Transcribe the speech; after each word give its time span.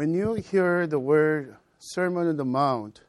When 0.00 0.14
you 0.14 0.32
hear 0.32 0.86
the 0.86 0.98
word 0.98 1.56
Sermon 1.78 2.26
on 2.26 2.38
the 2.38 2.44
Mount, 2.46 3.02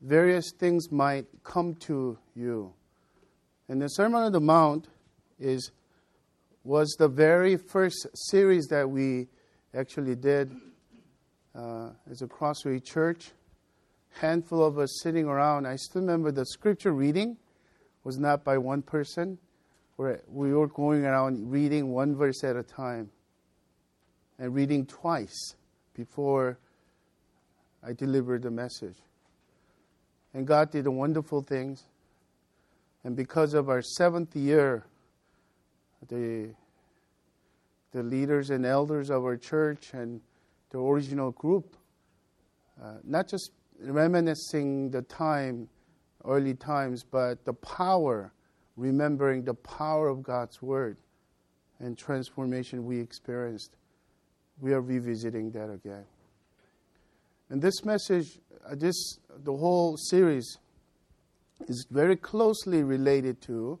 various 0.00 0.50
things 0.50 0.90
might 0.90 1.26
come 1.44 1.76
to 1.86 2.18
you. 2.34 2.72
And 3.68 3.80
the 3.80 3.86
Sermon 3.86 4.24
on 4.24 4.32
the 4.32 4.40
Mount 4.40 4.88
is 5.38 5.70
was 6.64 6.96
the 6.98 7.06
very 7.06 7.56
first 7.56 8.08
series 8.14 8.66
that 8.66 8.90
we 8.90 9.28
actually 9.76 10.16
did 10.16 10.52
uh, 11.54 11.90
as 12.10 12.20
a 12.20 12.26
Crossway 12.26 12.80
Church. 12.80 13.30
Handful 14.18 14.64
of 14.64 14.80
us 14.80 15.02
sitting 15.04 15.26
around. 15.26 15.68
I 15.68 15.76
still 15.76 16.02
remember 16.02 16.32
the 16.32 16.46
scripture 16.46 16.92
reading 16.92 17.36
was 18.02 18.18
not 18.18 18.42
by 18.42 18.58
one 18.58 18.82
person. 18.82 19.38
We 19.96 20.52
were 20.52 20.66
going 20.66 21.04
around 21.04 21.48
reading 21.48 21.92
one 21.92 22.16
verse 22.16 22.42
at 22.42 22.56
a 22.56 22.64
time 22.64 23.12
and 24.40 24.52
reading 24.52 24.84
twice 24.84 25.54
before 25.94 26.58
I 27.82 27.92
delivered 27.92 28.42
the 28.42 28.50
message. 28.50 28.96
And 30.34 30.46
God 30.46 30.70
did 30.70 30.86
wonderful 30.88 31.42
things. 31.42 31.84
And 33.04 33.16
because 33.16 33.54
of 33.54 33.68
our 33.68 33.82
seventh 33.82 34.34
year, 34.36 34.84
the, 36.08 36.50
the 37.92 38.02
leaders 38.02 38.50
and 38.50 38.64
elders 38.64 39.10
of 39.10 39.24
our 39.24 39.36
church 39.36 39.92
and 39.92 40.20
the 40.70 40.78
original 40.78 41.32
group, 41.32 41.76
uh, 42.82 42.94
not 43.04 43.28
just 43.28 43.50
reminiscing 43.80 44.90
the 44.90 45.02
time, 45.02 45.68
early 46.24 46.54
times, 46.54 47.04
but 47.04 47.44
the 47.44 47.52
power, 47.52 48.32
remembering 48.76 49.44
the 49.44 49.54
power 49.54 50.08
of 50.08 50.22
God's 50.22 50.62
Word 50.62 50.96
and 51.80 51.98
transformation 51.98 52.84
we 52.84 52.98
experienced. 53.00 53.76
We 54.62 54.74
are 54.74 54.80
revisiting 54.80 55.50
that 55.50 55.70
again. 55.70 56.04
And 57.50 57.60
this 57.60 57.84
message, 57.84 58.38
this 58.74 59.18
the 59.42 59.52
whole 59.52 59.96
series 59.96 60.56
is 61.66 61.84
very 61.90 62.14
closely 62.14 62.84
related 62.84 63.40
to 63.42 63.80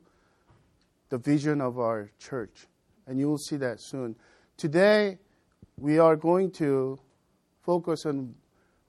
the 1.08 1.18
vision 1.18 1.60
of 1.60 1.78
our 1.78 2.10
church. 2.18 2.66
And 3.06 3.20
you 3.20 3.28
will 3.28 3.38
see 3.38 3.56
that 3.58 3.80
soon. 3.80 4.16
Today, 4.56 5.18
we 5.78 6.00
are 6.00 6.16
going 6.16 6.50
to 6.52 6.98
focus 7.60 8.04
on 8.04 8.34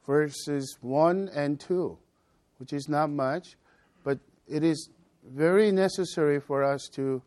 verses 0.07 0.79
1 0.81 1.29
and 1.35 1.59
2, 1.59 1.95
which 2.57 2.73
is 2.73 2.89
not 2.89 3.11
much, 3.11 3.55
but 4.03 4.17
it 4.47 4.63
is 4.63 4.89
very 5.23 5.71
necessary 5.71 6.39
for 6.39 6.63
us 6.63 6.89
to 6.93 7.21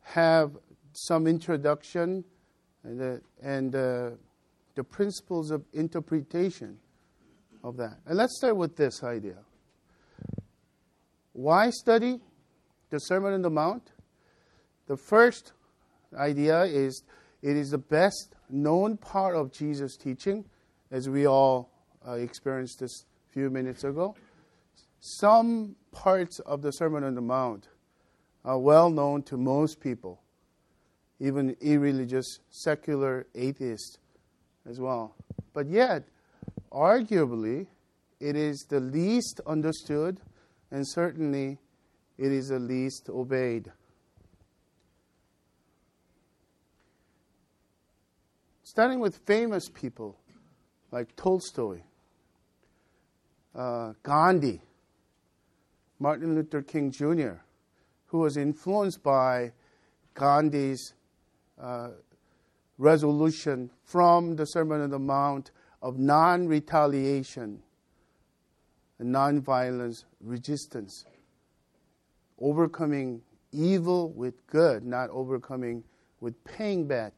have 0.00 0.56
some 0.92 1.28
introduction 1.28 2.24
and, 2.84 3.00
the, 3.00 3.20
and 3.42 3.74
uh, 3.74 4.10
the 4.74 4.84
principles 4.84 5.50
of 5.50 5.64
interpretation 5.72 6.78
of 7.62 7.76
that. 7.78 7.98
And 8.06 8.18
let's 8.18 8.36
start 8.36 8.56
with 8.56 8.76
this 8.76 9.02
idea. 9.02 9.38
Why 11.32 11.70
study 11.70 12.20
the 12.90 12.98
Sermon 12.98 13.32
on 13.32 13.42
the 13.42 13.50
Mount? 13.50 13.90
The 14.86 14.96
first 14.96 15.52
idea 16.16 16.62
is 16.62 17.02
it 17.42 17.56
is 17.56 17.70
the 17.70 17.78
best 17.78 18.34
known 18.48 18.96
part 18.96 19.34
of 19.34 19.50
Jesus' 19.50 19.96
teaching, 19.96 20.44
as 20.90 21.08
we 21.08 21.26
all 21.26 21.70
uh, 22.06 22.12
experienced 22.12 22.80
this 22.80 23.04
few 23.30 23.50
minutes 23.50 23.82
ago. 23.82 24.14
Some 25.00 25.74
parts 25.90 26.38
of 26.40 26.62
the 26.62 26.70
Sermon 26.70 27.02
on 27.04 27.14
the 27.14 27.20
Mount 27.20 27.68
are 28.44 28.58
well 28.58 28.90
known 28.90 29.22
to 29.24 29.36
most 29.36 29.80
people, 29.80 30.20
even 31.24 31.56
irreligious, 31.62 32.40
secular 32.50 33.26
atheists 33.34 33.98
as 34.68 34.78
well. 34.78 35.14
But 35.54 35.68
yet, 35.68 36.04
arguably, 36.70 37.66
it 38.20 38.36
is 38.36 38.66
the 38.68 38.80
least 38.80 39.40
understood 39.46 40.20
and 40.70 40.86
certainly 40.86 41.58
it 42.18 42.30
is 42.30 42.48
the 42.48 42.58
least 42.58 43.08
obeyed. 43.08 43.72
Starting 48.64 49.00
with 49.00 49.16
famous 49.24 49.68
people 49.68 50.18
like 50.90 51.14
Tolstoy, 51.16 51.80
uh, 53.54 53.92
Gandhi, 54.02 54.60
Martin 55.98 56.34
Luther 56.34 56.60
King 56.60 56.90
Jr., 56.90 57.40
who 58.06 58.18
was 58.18 58.36
influenced 58.36 59.02
by 59.02 59.52
Gandhi's 60.14 60.92
uh, 61.64 61.88
resolution 62.76 63.70
from 63.84 64.36
the 64.36 64.44
Sermon 64.44 64.82
on 64.82 64.90
the 64.90 64.98
Mount 64.98 65.50
of 65.80 65.98
non 65.98 66.46
retaliation, 66.46 67.62
non 68.98 69.40
violence, 69.40 70.04
resistance, 70.20 71.06
overcoming 72.38 73.22
evil 73.50 74.10
with 74.12 74.46
good, 74.46 74.84
not 74.84 75.08
overcoming 75.08 75.82
with 76.20 76.42
paying 76.44 76.86
back 76.86 77.14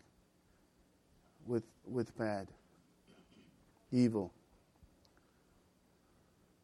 with, 1.44 1.64
with 1.84 2.16
bad, 2.16 2.46
evil. 3.90 4.32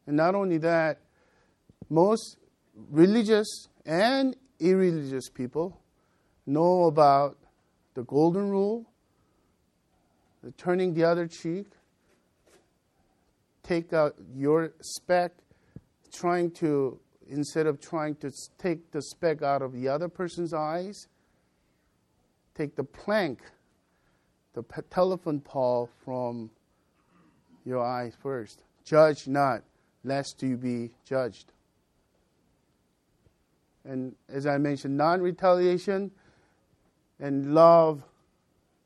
And 0.06 0.16
not 0.16 0.34
only 0.37 0.59
that, 0.59 1.00
most 1.88 2.38
religious 2.91 3.69
and 3.84 4.37
irreligious 4.60 5.28
people 5.28 5.81
know 6.47 6.84
about 6.84 7.38
the 7.94 8.03
golden 8.04 8.48
rule, 8.48 8.86
the 10.42 10.50
turning 10.53 10.94
the 10.94 11.04
other 11.04 11.26
cheek, 11.26 11.66
take 13.62 13.92
out 13.92 14.14
your 14.34 14.72
speck, 14.80 15.32
trying 16.12 16.50
to, 16.50 16.98
instead 17.28 17.66
of 17.66 17.80
trying 17.80 18.14
to 18.16 18.30
take 18.58 18.91
the 18.91 19.03
speck 19.03 19.42
out 19.42 19.62
of 19.62 19.72
the 19.72 19.88
other 19.88 20.08
person's 20.08 20.53
eyes, 20.53 21.08
take 22.54 22.75
the 22.76 22.84
plank, 22.84 23.41
the 24.54 24.62
telephone 24.91 25.41
pole 25.41 25.88
from 26.04 26.50
your 27.64 27.84
eyes 27.84 28.14
first. 28.20 28.62
Judge 28.84 29.28
not, 29.28 29.62
lest 30.04 30.42
you 30.42 30.56
be 30.56 30.91
judged. 31.04 31.53
And 33.84 34.14
as 34.28 34.47
I 34.47 34.59
mentioned, 34.59 34.97
non 34.97 35.20
retaliation 35.20 36.10
and 37.22 37.55
love 37.55 38.03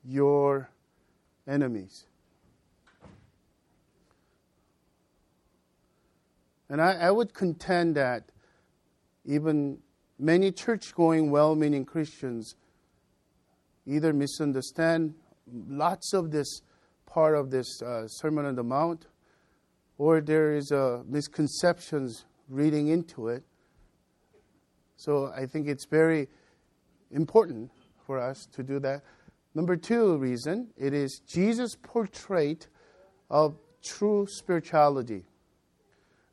your 0.05 0.69
enemies. 1.47 2.05
And 6.69 6.79
I, 6.79 6.93
I 6.93 7.11
would 7.11 7.33
contend 7.33 7.95
that 7.95 8.29
even 9.25 9.79
many 10.19 10.51
church 10.51 10.93
going, 10.93 11.31
well 11.31 11.55
meaning 11.55 11.83
Christians 11.83 12.53
either 13.87 14.13
misunderstand 14.13 15.15
lots 15.67 16.13
of 16.13 16.29
this 16.29 16.61
part 17.07 17.35
of 17.35 17.49
this 17.49 17.81
uh, 17.81 18.07
Sermon 18.07 18.45
on 18.45 18.55
the 18.55 18.63
Mount, 18.63 19.07
or 19.97 20.21
there 20.21 20.53
is 20.53 20.71
uh, 20.71 21.01
misconceptions 21.07 22.25
reading 22.49 22.89
into 22.89 23.29
it. 23.29 23.43
So 24.95 25.31
I 25.35 25.47
think 25.47 25.67
it's 25.67 25.85
very 25.85 26.27
important 27.09 27.71
for 28.07 28.19
us 28.19 28.47
to 28.53 28.63
do 28.63 28.79
that. 28.79 29.03
Number 29.53 29.75
two 29.75 30.17
reason, 30.17 30.69
it 30.77 30.93
is 30.93 31.21
Jesus' 31.27 31.75
portrait 31.75 32.67
of 33.29 33.55
true 33.83 34.25
spirituality. 34.29 35.25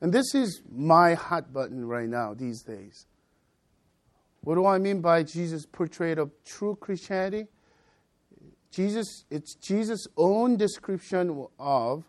And 0.00 0.12
this 0.12 0.34
is 0.34 0.62
my 0.70 1.14
hot 1.14 1.52
button 1.52 1.86
right 1.86 2.08
now 2.08 2.34
these 2.34 2.62
days. 2.62 3.06
What 4.42 4.56
do 4.56 4.66
I 4.66 4.78
mean 4.78 5.00
by 5.00 5.22
Jesus' 5.22 5.66
portrait 5.66 6.18
of 6.18 6.30
true 6.44 6.76
Christianity? 6.76 7.48
Jesus, 8.70 9.24
it's 9.30 9.54
Jesus' 9.54 10.06
own 10.16 10.56
description 10.56 11.47
of 11.59 12.04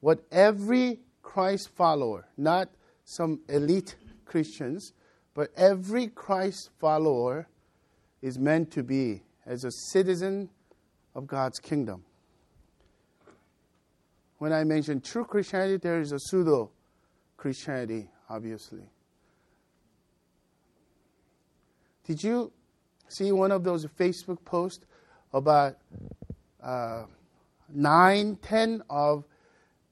what 0.00 0.20
every 0.30 1.00
Christ 1.22 1.70
follower, 1.74 2.28
not 2.36 2.68
some 3.04 3.40
elite 3.48 3.96
Christians, 4.24 4.92
but 5.34 5.48
every 5.56 6.06
Christ 6.06 6.70
follower 6.78 7.48
is 8.22 8.38
meant 8.38 8.70
to 8.70 8.82
be 8.82 9.22
as 9.44 9.64
a 9.64 9.70
citizen 9.70 10.48
of 11.14 11.26
God's 11.26 11.58
kingdom. 11.58 12.04
When 14.38 14.52
I 14.52 14.64
mention 14.64 15.00
true 15.00 15.24
Christianity, 15.24 15.76
there 15.76 16.00
is 16.00 16.12
a 16.12 16.18
pseudo 16.18 16.70
Christianity, 17.36 18.08
obviously. 18.30 18.84
Did 22.04 22.22
you 22.22 22.52
see 23.08 23.30
one 23.32 23.52
of 23.52 23.62
those 23.62 23.86
Facebook 23.86 24.44
posts 24.44 24.84
about 25.32 25.76
uh, 26.62 27.04
nine, 27.72 28.36
ten 28.42 28.82
of 28.90 29.24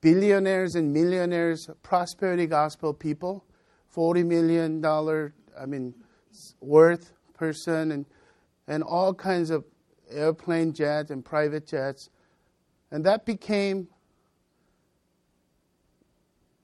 billionaires 0.01 0.75
and 0.75 0.93
millionaires, 0.93 1.69
prosperity 1.83 2.47
gospel 2.47 2.93
people, 2.95 3.45
forty 3.89 4.23
million 4.23 4.81
dollar, 4.81 5.35
I 5.61 5.67
mean, 5.67 5.95
worth 6.61 7.13
person, 7.35 7.93
and 7.93 8.07
and 8.71 8.85
all 8.85 9.13
kinds 9.13 9.51
of 9.51 9.65
airplane 10.13 10.73
jets 10.73 11.11
and 11.11 11.25
private 11.25 11.67
jets, 11.67 12.09
And 12.93 13.05
that 13.05 13.27
became 13.27 13.89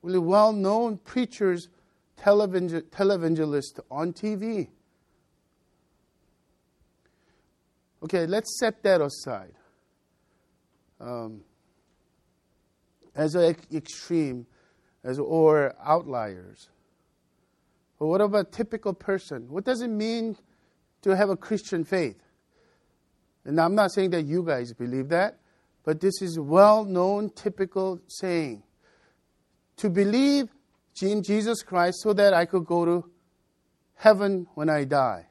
really 0.03 0.21
well 0.21 0.53
known 0.53 0.99
preachers, 0.99 1.69
televangelists 2.17 3.81
on 3.91 4.13
TV. 4.13 4.69
Okay, 8.05 8.27
let's 8.27 8.57
set 8.61 8.85
that 8.85 9.01
aside. 9.01 9.55
Um, 11.01 11.41
as 13.17 13.35
an 13.35 13.57
extreme, 13.75 14.47
as 15.03 15.19
or 15.19 15.75
outliers. 15.85 16.69
But 17.99 18.07
what 18.07 18.21
about 18.21 18.47
a 18.47 18.51
typical 18.51 18.93
person? 18.95 19.49
What 19.49 19.65
does 19.65 19.81
it 19.81 19.91
mean 19.91 20.37
to 21.07 21.17
have 21.17 21.31
a 21.31 21.37
Christian 21.37 21.85
faith? 21.85 22.21
And 23.45 23.61
I'm 23.61 23.77
not 23.77 23.93
saying 23.93 24.11
that 24.11 24.23
you 24.23 24.43
guys 24.43 24.73
believe 24.73 25.09
that, 25.11 25.39
but 25.85 26.01
this 26.01 26.21
is 26.21 26.37
well 26.39 26.85
known, 26.85 27.31
typical 27.31 28.01
saying. 28.09 28.65
To 29.77 29.89
believe 29.89 30.49
in 31.01 31.23
Jesus 31.23 31.63
Christ 31.63 31.99
so 32.03 32.13
that 32.13 32.35
I 32.35 32.45
could 32.45 32.65
go 32.65 32.85
to 32.85 33.05
heaven 33.95 34.49
when 34.55 34.69
I 34.69 34.83
die. 34.83 35.27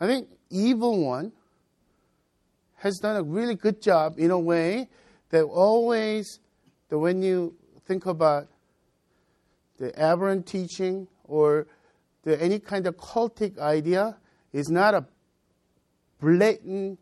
I 0.00 0.06
think 0.06 0.28
evil 0.50 1.04
one 1.04 1.32
has 2.76 2.98
done 2.98 3.16
a 3.16 3.22
really 3.22 3.54
good 3.54 3.80
job 3.80 4.18
in 4.18 4.32
a 4.32 4.38
way 4.38 4.88
that 5.30 5.44
always 5.44 6.40
that 6.88 6.98
when 6.98 7.22
you 7.22 7.54
think 7.86 8.06
about 8.06 8.48
the 9.78 9.98
aberrant 9.98 10.46
teaching 10.46 11.08
or 11.24 11.66
the, 12.24 12.40
any 12.42 12.58
kind 12.58 12.86
of 12.86 12.96
cultic 12.96 13.58
idea 13.58 14.16
is 14.52 14.68
not 14.68 14.94
a 14.94 15.06
blatant, 16.20 16.98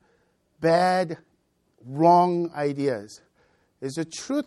bad, 0.61 1.19
wrong 1.85 2.51
ideas. 2.55 3.21
It's 3.81 3.99
a 3.99 4.05
truth 4.05 4.47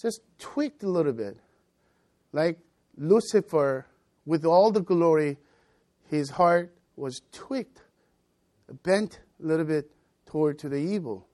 just 0.00 0.20
tweaked 0.38 0.82
a 0.82 0.88
little 0.88 1.12
bit. 1.12 1.36
Like 2.32 2.58
Lucifer, 2.96 3.86
with 4.26 4.44
all 4.44 4.70
the 4.70 4.80
glory, 4.80 5.38
his 6.08 6.30
heart 6.30 6.74
was 6.96 7.20
tweaked, 7.32 7.82
bent 8.82 9.20
a 9.42 9.46
little 9.46 9.64
bit 9.64 9.90
toward 10.26 10.58
to 10.60 10.68
the 10.68 10.76
evil. 10.76 11.26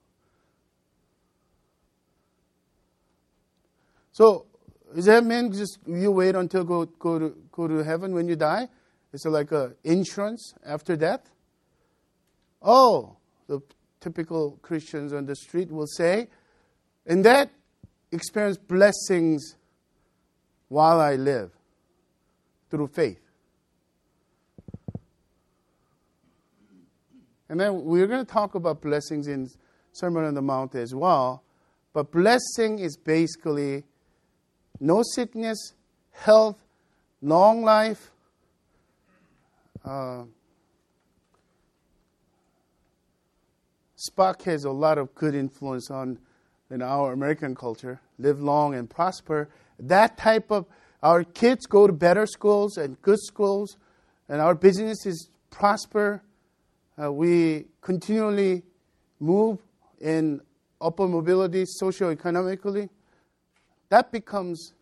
So 4.11 4.45
does 4.95 5.05
that 5.05 5.25
mean 5.25 5.51
just 5.51 5.79
you 5.85 6.09
wait 6.09 6.35
until 6.35 6.63
go 6.63 6.85
go 6.85 7.19
to 7.19 7.35
go 7.51 7.67
to 7.67 7.83
heaven 7.83 8.13
when 8.13 8.29
you 8.29 8.37
die? 8.37 8.69
It's 9.11 9.25
like 9.25 9.51
a 9.51 9.73
insurance 9.83 10.53
after 10.65 10.95
death. 10.95 11.29
Oh, 12.61 13.17
the 13.47 13.61
typical 13.99 14.57
Christians 14.61 15.11
on 15.11 15.25
the 15.25 15.35
street 15.35 15.69
will 15.69 15.87
say, 15.87 16.29
and 17.05 17.25
that 17.25 17.51
experience 18.11 18.57
blessings 18.57 19.55
while 20.69 20.99
I 20.99 21.15
live 21.15 21.51
through 22.69 22.87
faith. 22.87 23.19
And 27.49 27.59
then 27.59 27.83
we're 27.83 28.07
going 28.07 28.25
to 28.25 28.31
talk 28.31 28.55
about 28.55 28.81
blessings 28.81 29.27
in 29.27 29.47
Sermon 29.91 30.23
on 30.23 30.33
the 30.33 30.41
Mount 30.41 30.73
as 30.75 30.95
well. 30.95 31.43
But 31.93 32.11
blessing 32.11 32.79
is 32.79 32.97
basically 32.97 33.83
no 34.79 35.03
sickness, 35.03 35.73
health, 36.11 36.57
long 37.21 37.63
life. 37.63 38.11
Uh, 39.83 40.23
Spock 44.09 44.41
has 44.43 44.65
a 44.65 44.71
lot 44.71 44.97
of 44.97 45.13
good 45.15 45.35
influence 45.35 45.89
on 45.89 46.19
in 46.69 46.81
our 46.81 47.13
American 47.13 47.55
culture. 47.55 48.01
Live 48.17 48.41
long 48.41 48.75
and 48.75 48.89
prosper. 48.89 49.49
That 49.79 50.17
type 50.17 50.51
of 50.51 50.65
our 51.03 51.23
kids 51.23 51.65
go 51.65 51.87
to 51.87 51.93
better 51.93 52.25
schools 52.25 52.77
and 52.77 52.99
good 53.01 53.19
schools, 53.19 53.77
and 54.27 54.41
our 54.41 54.55
businesses 54.55 55.29
prosper 55.51 56.23
uh, 57.01 57.11
we 57.11 57.65
continually 57.81 58.63
move 59.19 59.59
in 59.99 60.39
upper 60.79 61.07
mobility 61.07 61.65
socio-economically, 61.65 62.89
that 63.89 64.11
becomes 64.11 64.73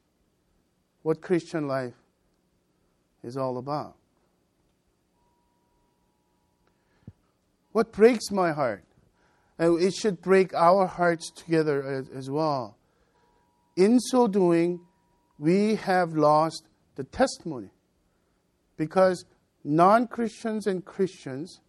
what 1.01 1.21
Christian 1.21 1.67
life 1.67 1.93
is 3.23 3.37
all 3.37 3.57
about. 3.57 3.95
What 7.71 7.91
breaks 7.91 8.31
my 8.31 8.51
heart, 8.51 8.83
and 9.57 9.81
it 9.81 9.93
should 9.93 10.21
break 10.21 10.53
our 10.53 10.85
hearts 10.85 11.31
together 11.31 11.83
as, 11.83 12.09
as 12.09 12.29
well. 12.29 12.77
In 13.75 13.99
so 13.99 14.27
doing, 14.27 14.79
we 15.39 15.75
have 15.75 16.13
lost 16.13 16.67
the 16.95 17.03
testimony 17.03 17.71
because 18.77 19.25
non 19.63 20.07
Christians 20.07 20.67
and 20.67 20.85
Christians 20.85 21.59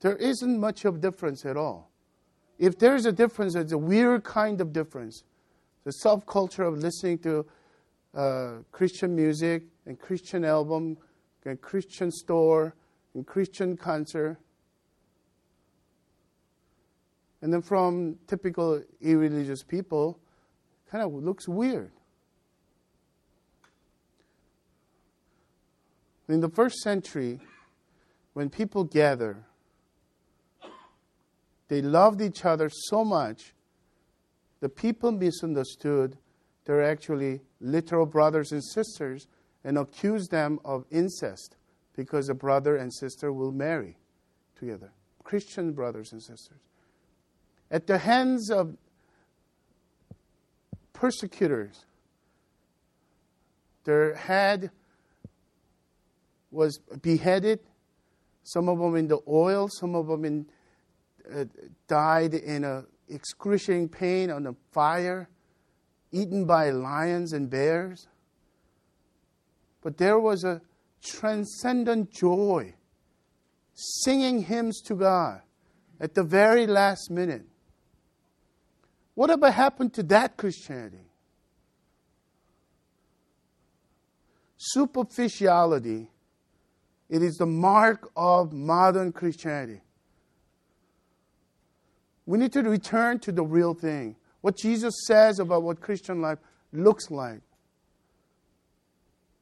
there 0.00 0.16
isn't 0.16 0.58
much 0.58 0.84
of 0.84 1.00
difference 1.00 1.46
at 1.46 1.56
all. 1.56 1.91
If 2.58 2.78
there 2.78 2.94
is 2.94 3.06
a 3.06 3.12
difference, 3.12 3.54
it's 3.54 3.72
a 3.72 3.78
weird 3.78 4.24
kind 4.24 4.60
of 4.60 4.72
difference. 4.72 5.24
The 5.84 5.92
subculture 6.04 6.66
of 6.66 6.78
listening 6.78 7.18
to 7.18 7.46
uh, 8.14 8.52
Christian 8.70 9.16
music 9.16 9.64
and 9.86 9.98
Christian 9.98 10.44
album 10.44 10.96
and 11.44 11.60
Christian 11.60 12.10
store 12.10 12.74
and 13.14 13.26
Christian 13.26 13.76
concert. 13.76 14.36
And 17.40 17.52
then 17.52 17.62
from 17.62 18.16
typical 18.28 18.82
irreligious 19.00 19.64
people, 19.64 20.20
kind 20.88 21.02
of 21.02 21.12
looks 21.12 21.48
weird. 21.48 21.90
In 26.28 26.40
the 26.40 26.48
first 26.48 26.76
century, 26.78 27.40
when 28.34 28.48
people 28.48 28.84
gather 28.84 29.44
they 31.72 31.80
loved 31.80 32.20
each 32.20 32.44
other 32.44 32.68
so 32.70 33.02
much, 33.02 33.54
the 34.60 34.68
people 34.68 35.10
misunderstood 35.10 36.18
they're 36.66 36.82
actually 36.82 37.40
literal 37.62 38.04
brothers 38.04 38.52
and 38.52 38.62
sisters 38.62 39.26
and 39.64 39.78
accused 39.78 40.30
them 40.30 40.58
of 40.66 40.84
incest 40.90 41.56
because 41.96 42.28
a 42.28 42.34
brother 42.34 42.76
and 42.76 42.92
sister 42.92 43.32
will 43.32 43.52
marry 43.52 43.96
together. 44.54 44.92
Christian 45.24 45.72
brothers 45.72 46.12
and 46.12 46.22
sisters. 46.22 46.60
At 47.70 47.86
the 47.86 47.96
hands 47.96 48.50
of 48.50 48.76
persecutors, 50.92 51.86
their 53.84 54.14
head 54.14 54.70
was 56.50 56.78
beheaded, 57.00 57.60
some 58.42 58.68
of 58.68 58.78
them 58.78 58.94
in 58.94 59.08
the 59.08 59.20
oil, 59.26 59.68
some 59.70 59.94
of 59.94 60.06
them 60.06 60.26
in 60.26 60.44
uh, 61.30 61.44
died 61.88 62.34
in 62.34 62.64
a 62.64 62.84
excruciating 63.08 63.88
pain 63.88 64.30
on 64.30 64.46
a 64.46 64.54
fire, 64.72 65.28
eaten 66.10 66.46
by 66.46 66.70
lions 66.70 67.32
and 67.32 67.50
bears. 67.50 68.08
But 69.82 69.98
there 69.98 70.18
was 70.18 70.44
a 70.44 70.60
transcendent 71.02 72.10
joy, 72.10 72.74
singing 73.74 74.42
hymns 74.42 74.80
to 74.82 74.94
God 74.94 75.42
at 76.00 76.14
the 76.14 76.24
very 76.24 76.66
last 76.66 77.10
minute. 77.10 77.44
Whatever 79.14 79.50
happened 79.50 79.92
to 79.94 80.02
that 80.04 80.36
Christianity? 80.36 81.10
Superficiality, 84.56 86.08
it 87.08 87.22
is 87.22 87.34
the 87.36 87.46
mark 87.46 88.10
of 88.16 88.52
modern 88.52 89.12
Christianity. 89.12 89.82
We 92.26 92.38
need 92.38 92.52
to 92.52 92.62
return 92.62 93.18
to 93.20 93.32
the 93.32 93.42
real 93.42 93.74
thing. 93.74 94.16
What 94.40 94.56
Jesus 94.56 94.94
says 95.06 95.38
about 95.38 95.62
what 95.62 95.80
Christian 95.80 96.20
life 96.20 96.38
looks 96.72 97.10
like. 97.10 97.40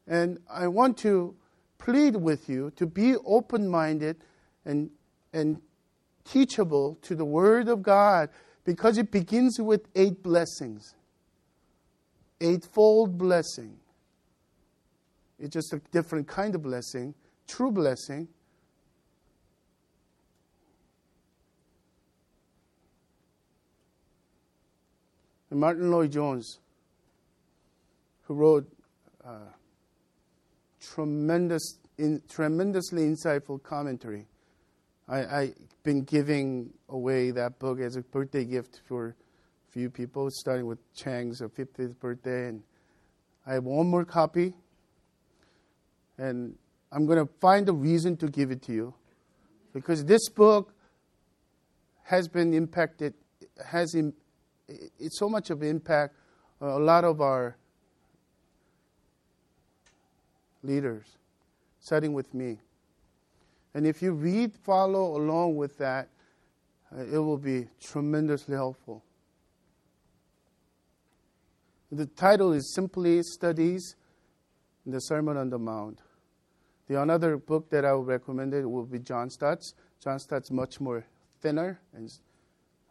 And 0.07 0.39
I 0.51 0.69
want 0.69 0.99
to 0.99 1.35
plead 1.79 2.17
with 2.17 2.49
you 2.49 2.73
to 2.77 2.87
be 2.87 3.17
open 3.25 3.69
minded 3.69 4.17
and, 4.65 4.91
and 5.33 5.61
teachable 6.25 6.99
to 7.03 7.15
the 7.15 7.25
Word 7.25 7.69
of 7.69 7.83
God 7.83 8.29
because 8.65 8.99
it 8.99 9.11
begins 9.11 9.59
with 9.61 9.87
eight 9.95 10.23
blessings. 10.23 10.95
Eightfold 12.41 13.17
blessing. 13.19 13.77
It's 15.39 15.53
just 15.55 15.73
a 15.73 15.81
different 15.91 16.29
kind 16.29 16.55
of 16.55 16.63
blessing, 16.63 17.15
true 17.47 17.71
blessing 17.71 18.29
And 25.51 25.61
Martyn 25.61 25.91
Lloyd-Jones, 25.91 26.61
who 28.23 28.35
wrote 28.35 28.71
uh, 29.25 29.51
tremendous 30.81 31.79
in, 31.99 32.23
tremendously 32.29 33.03
insightful 33.03 33.63
commentary. 33.63 34.27
I, 35.09 35.41
I've 35.41 35.55
been 35.83 36.03
giving 36.03 36.71
away 36.89 37.31
that 37.33 37.59
book 37.59 37.81
as 37.81 37.97
a 37.97 38.03
birthday 38.03 38.45
gift 38.45 38.81
for 38.87 39.09
a 39.09 39.73
few 39.73 39.91
people, 39.91 40.29
starting 40.31 40.67
with 40.67 40.79
Chang's 40.95 41.41
50th 41.41 41.99
birthday. 41.99 42.49
And 42.49 42.63
I 43.47 43.55
have 43.55 43.65
one 43.65 43.89
more 43.89 44.05
copy. 44.05 44.55
And 46.17 46.57
I'm 46.93 47.07
going 47.07 47.19
to 47.19 47.33
find 47.41 47.69
a 47.69 47.73
reason 47.73 48.17
to 48.19 48.29
give 48.29 48.51
it 48.51 48.63
to 48.63 48.73
you. 48.73 48.95
Because 49.73 50.05
this 50.05 50.29
book 50.29 50.75
has 52.05 52.29
been 52.29 52.55
impacted, 52.55 53.15
has 53.65 53.95
in, 53.95 54.13
it's 54.99 55.19
so 55.19 55.29
much 55.29 55.51
of 55.51 55.63
impact. 55.63 56.15
a 56.61 56.79
lot 56.79 57.05
of 57.05 57.21
our 57.21 57.57
leaders, 60.63 61.07
starting 61.81 62.13
with 62.13 62.33
me. 62.35 62.59
And 63.75 63.87
if 63.87 64.03
you 64.03 64.13
read, 64.13 64.55
follow 64.55 65.17
along 65.17 65.57
with 65.57 65.79
that, 65.79 66.09
uh, 66.93 67.03
it 67.03 67.19
will 67.19 67.39
be 67.39 67.69
tremendously 67.81 68.55
helpful. 68.55 69.03
The 71.93 72.07
title 72.07 72.53
is 72.53 72.73
simply 72.75 73.23
Studies 73.23 73.97
in 74.87 74.93
the 74.93 75.01
Sermon 75.01 75.37
on 75.37 75.51
the 75.51 75.59
Mount. 75.59 76.01
The 76.89 77.01
another 77.01 77.37
book 77.37 77.71
that 77.71 77.85
I 77.85 77.93
would 77.95 78.07
recommend 78.07 78.55
it 78.55 78.69
will 78.69 78.85
be 78.85 78.99
John 78.99 79.31
Stott's. 79.31 79.75
John 80.03 80.19
Stott's 80.19 80.51
much 80.51 80.81
more 80.81 81.05
thinner 81.41 81.81
and 81.95 82.09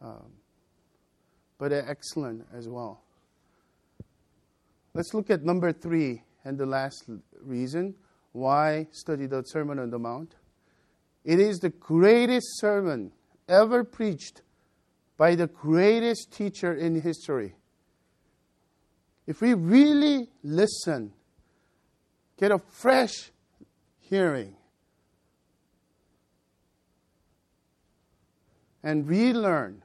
um, 0.01 0.31
but 1.59 1.69
they're 1.69 1.87
excellent 1.87 2.47
as 2.55 2.67
well. 2.67 3.01
Let's 4.95 5.13
look 5.13 5.29
at 5.29 5.43
number 5.43 5.71
three 5.71 6.23
and 6.43 6.57
the 6.57 6.65
last 6.65 7.07
reason 7.43 7.93
why 8.31 8.87
study 8.91 9.27
the 9.27 9.43
Sermon 9.43 9.77
on 9.77 9.91
the 9.91 9.99
Mount. 9.99 10.35
It 11.23 11.39
is 11.39 11.59
the 11.59 11.69
greatest 11.69 12.59
sermon 12.59 13.11
ever 13.47 13.83
preached 13.83 14.41
by 15.17 15.35
the 15.35 15.47
greatest 15.47 16.31
teacher 16.31 16.73
in 16.73 17.01
history. 17.01 17.55
If 19.27 19.41
we 19.41 19.53
really 19.53 20.29
listen, 20.41 21.11
get 22.39 22.51
a 22.51 22.57
fresh 22.57 23.31
hearing, 23.99 24.55
and 28.81 29.07
relearn 29.07 29.83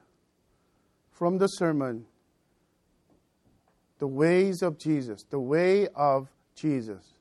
from 1.15 1.37
the 1.37 1.47
sermon 1.47 2.05
the 3.99 4.07
ways 4.07 4.61
of 4.61 4.77
Jesus, 4.77 5.23
the 5.29 5.39
way 5.39 5.87
of 5.95 6.27
Jesus, 6.53 7.13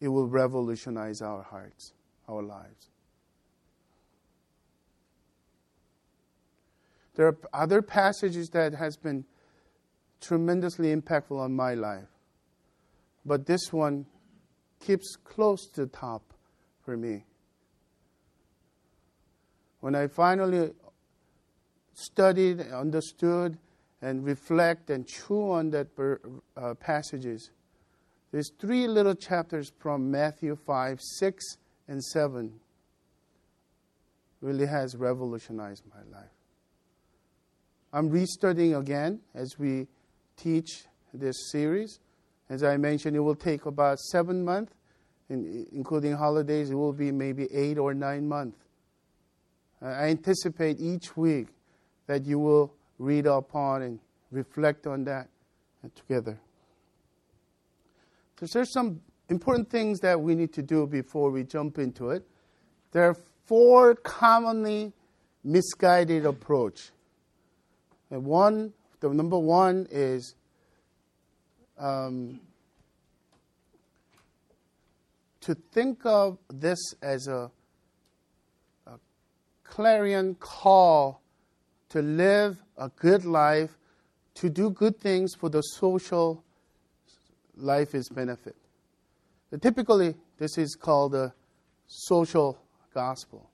it 0.00 0.08
will 0.08 0.28
revolutionize 0.28 1.20
our 1.20 1.42
hearts, 1.42 1.92
our 2.28 2.42
lives. 2.42 2.90
There 7.14 7.26
are 7.26 7.36
other 7.52 7.82
passages 7.82 8.48
that 8.50 8.74
has 8.74 8.96
been 8.96 9.24
tremendously 10.20 10.94
impactful 10.94 11.38
on 11.38 11.52
my 11.52 11.74
life. 11.74 12.08
But 13.26 13.46
this 13.46 13.72
one 13.72 14.06
keeps 14.80 15.16
close 15.24 15.66
to 15.74 15.82
the 15.82 15.86
top 15.88 16.22
for 16.84 16.96
me. 16.96 17.24
When 19.80 19.94
I 19.94 20.06
finally 20.06 20.70
studied, 21.94 22.60
understood, 22.60 23.58
and 24.00 24.24
reflect 24.24 24.90
and 24.90 25.06
chew 25.06 25.50
on 25.50 25.70
that 25.70 25.86
uh, 26.56 26.74
passages, 26.74 27.50
there's 28.32 28.50
three 28.58 28.88
little 28.88 29.14
chapters 29.14 29.72
from 29.78 30.10
Matthew 30.10 30.56
5, 30.56 31.00
6, 31.00 31.44
and 31.88 32.02
7 32.02 32.52
really 34.40 34.66
has 34.66 34.96
revolutionized 34.96 35.84
my 35.88 36.18
life. 36.18 36.30
I'm 37.92 38.10
restudying 38.10 38.78
again 38.78 39.20
as 39.34 39.58
we 39.58 39.86
teach 40.36 40.86
this 41.14 41.50
series. 41.50 42.00
As 42.48 42.64
I 42.64 42.76
mentioned, 42.76 43.16
it 43.16 43.20
will 43.20 43.36
take 43.36 43.66
about 43.66 44.00
seven 44.00 44.44
months, 44.44 44.72
including 45.28 46.14
holidays, 46.14 46.70
it 46.70 46.74
will 46.74 46.92
be 46.92 47.12
maybe 47.12 47.46
eight 47.52 47.78
or 47.78 47.94
nine 47.94 48.28
months. 48.28 48.58
I 49.80 50.08
anticipate 50.08 50.80
each 50.80 51.16
week 51.16 51.48
that 52.12 52.26
you 52.26 52.38
will 52.38 52.74
read 52.98 53.26
upon 53.26 53.80
and 53.80 53.98
reflect 54.30 54.86
on 54.86 55.02
that 55.02 55.28
together. 55.94 56.38
So 58.38 58.44
there's 58.52 58.70
some 58.70 59.00
important 59.30 59.70
things 59.70 59.98
that 60.00 60.20
we 60.20 60.34
need 60.34 60.52
to 60.52 60.62
do 60.62 60.86
before 60.86 61.30
we 61.30 61.42
jump 61.42 61.78
into 61.78 62.10
it. 62.10 62.22
There 62.90 63.08
are 63.08 63.16
four 63.46 63.94
commonly 63.94 64.92
misguided 65.42 66.26
approach. 66.26 66.90
And 68.10 68.26
one, 68.26 68.74
the 69.00 69.08
number 69.08 69.38
one 69.38 69.86
is 69.90 70.34
um, 71.78 72.40
to 75.40 75.54
think 75.54 76.04
of 76.04 76.36
this 76.52 76.78
as 77.00 77.26
a, 77.26 77.50
a 78.86 78.98
clarion 79.64 80.34
call 80.34 81.21
to 81.92 82.00
live 82.00 82.56
a 82.78 82.88
good 82.88 83.26
life, 83.26 83.76
to 84.34 84.48
do 84.48 84.70
good 84.70 84.98
things 84.98 85.34
for 85.34 85.50
the 85.50 85.60
social 85.60 86.42
life 87.54 87.94
is 87.94 88.08
benefit. 88.08 88.56
Typically, 89.60 90.14
this 90.38 90.56
is 90.56 90.74
called 90.74 91.12
the 91.12 91.34
social 91.86 92.58
gospel. 92.94 93.50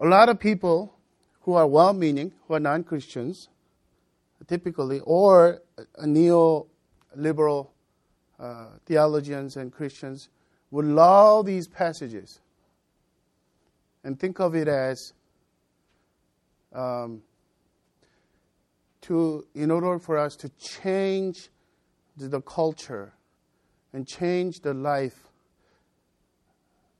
A 0.00 0.06
lot 0.06 0.30
of 0.30 0.40
people 0.40 0.94
who 1.42 1.52
are 1.52 1.66
well 1.66 1.92
meaning, 1.92 2.32
who 2.46 2.54
are 2.54 2.60
non 2.60 2.82
Christians, 2.82 3.48
typically, 4.46 5.00
or 5.00 5.60
neo-liberal 6.02 7.70
uh, 8.40 8.66
theologians 8.86 9.58
and 9.58 9.70
Christians 9.70 10.30
would 10.70 10.86
love 10.86 11.44
these 11.44 11.68
passages 11.68 12.40
and 14.02 14.18
think 14.18 14.40
of 14.40 14.54
it 14.54 14.68
as 14.68 15.12
um, 16.74 17.22
to 19.02 19.44
in 19.54 19.70
order 19.70 19.98
for 19.98 20.18
us 20.18 20.36
to 20.36 20.48
change 20.58 21.50
the, 22.16 22.40
culture 22.40 23.12
and 23.92 24.06
change 24.06 24.60
the 24.60 24.74
life, 24.74 25.28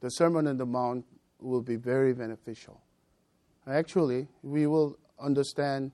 the 0.01 0.09
Sermon 0.11 0.47
on 0.47 0.57
the 0.57 0.67
Mount 0.67 1.05
will 1.41 1.63
be 1.63 1.77
very 1.77 2.15
beneficial. 2.15 2.81
Actually, 3.67 4.29
we 4.43 4.67
will 4.67 4.97
understand 5.21 5.93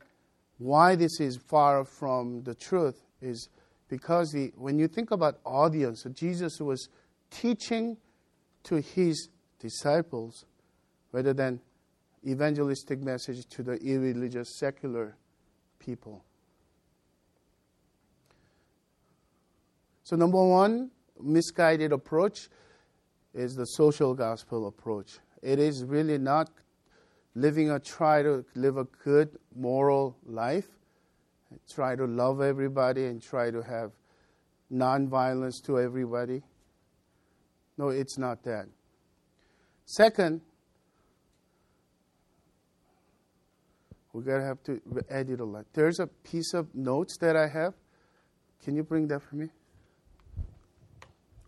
why 0.58 0.94
this 0.94 1.20
is 1.20 1.36
far 1.36 1.84
from 1.84 2.42
the 2.44 2.54
truth 2.54 3.00
is 3.20 3.48
because 3.88 4.30
the, 4.32 4.52
when 4.56 4.78
you 4.78 4.86
think 4.86 5.10
about 5.10 5.38
audience, 5.44 6.06
Jesus 6.14 6.60
was 6.60 6.88
teaching 7.30 7.96
to 8.64 8.76
his 8.76 9.28
disciples 9.58 10.44
rather 11.12 11.32
than 11.32 11.60
evangelistic 12.26 13.00
message 13.00 13.46
to 13.46 13.62
the 13.62 13.74
irreligious 13.74 14.58
secular 14.58 15.16
people. 15.78 16.24
So 20.02 20.16
number 20.16 20.42
one, 20.42 20.90
misguided 21.20 21.92
approach 21.92 22.48
is 23.32 23.54
the 23.54 23.64
social 23.64 24.14
gospel 24.14 24.68
approach. 24.68 25.18
It 25.42 25.58
is 25.58 25.84
really 25.84 26.18
not 26.18 26.50
living 27.34 27.70
a 27.70 27.78
try 27.78 28.22
to 28.22 28.44
live 28.54 28.76
a 28.76 28.84
good 29.04 29.38
moral 29.56 30.16
life, 30.24 30.68
try 31.72 31.96
to 31.96 32.06
love 32.06 32.40
everybody 32.40 33.06
and 33.06 33.22
try 33.22 33.50
to 33.50 33.62
have 33.62 33.92
non-violence 34.70 35.60
to 35.62 35.80
everybody. 35.80 36.42
No, 37.76 37.88
it's 37.88 38.18
not 38.18 38.42
that. 38.44 38.66
Second, 39.84 40.40
we're 44.14 44.22
going 44.22 44.40
to 44.40 44.46
have 44.46 44.62
to 44.62 44.80
edit 45.10 45.40
a 45.40 45.44
lot. 45.44 45.66
There's 45.72 45.98
a 45.98 46.06
piece 46.06 46.54
of 46.54 46.72
notes 46.72 47.18
that 47.18 47.34
I 47.36 47.48
have. 47.48 47.74
Can 48.62 48.76
you 48.76 48.84
bring 48.84 49.08
that 49.08 49.20
for 49.22 49.34
me? 49.34 49.48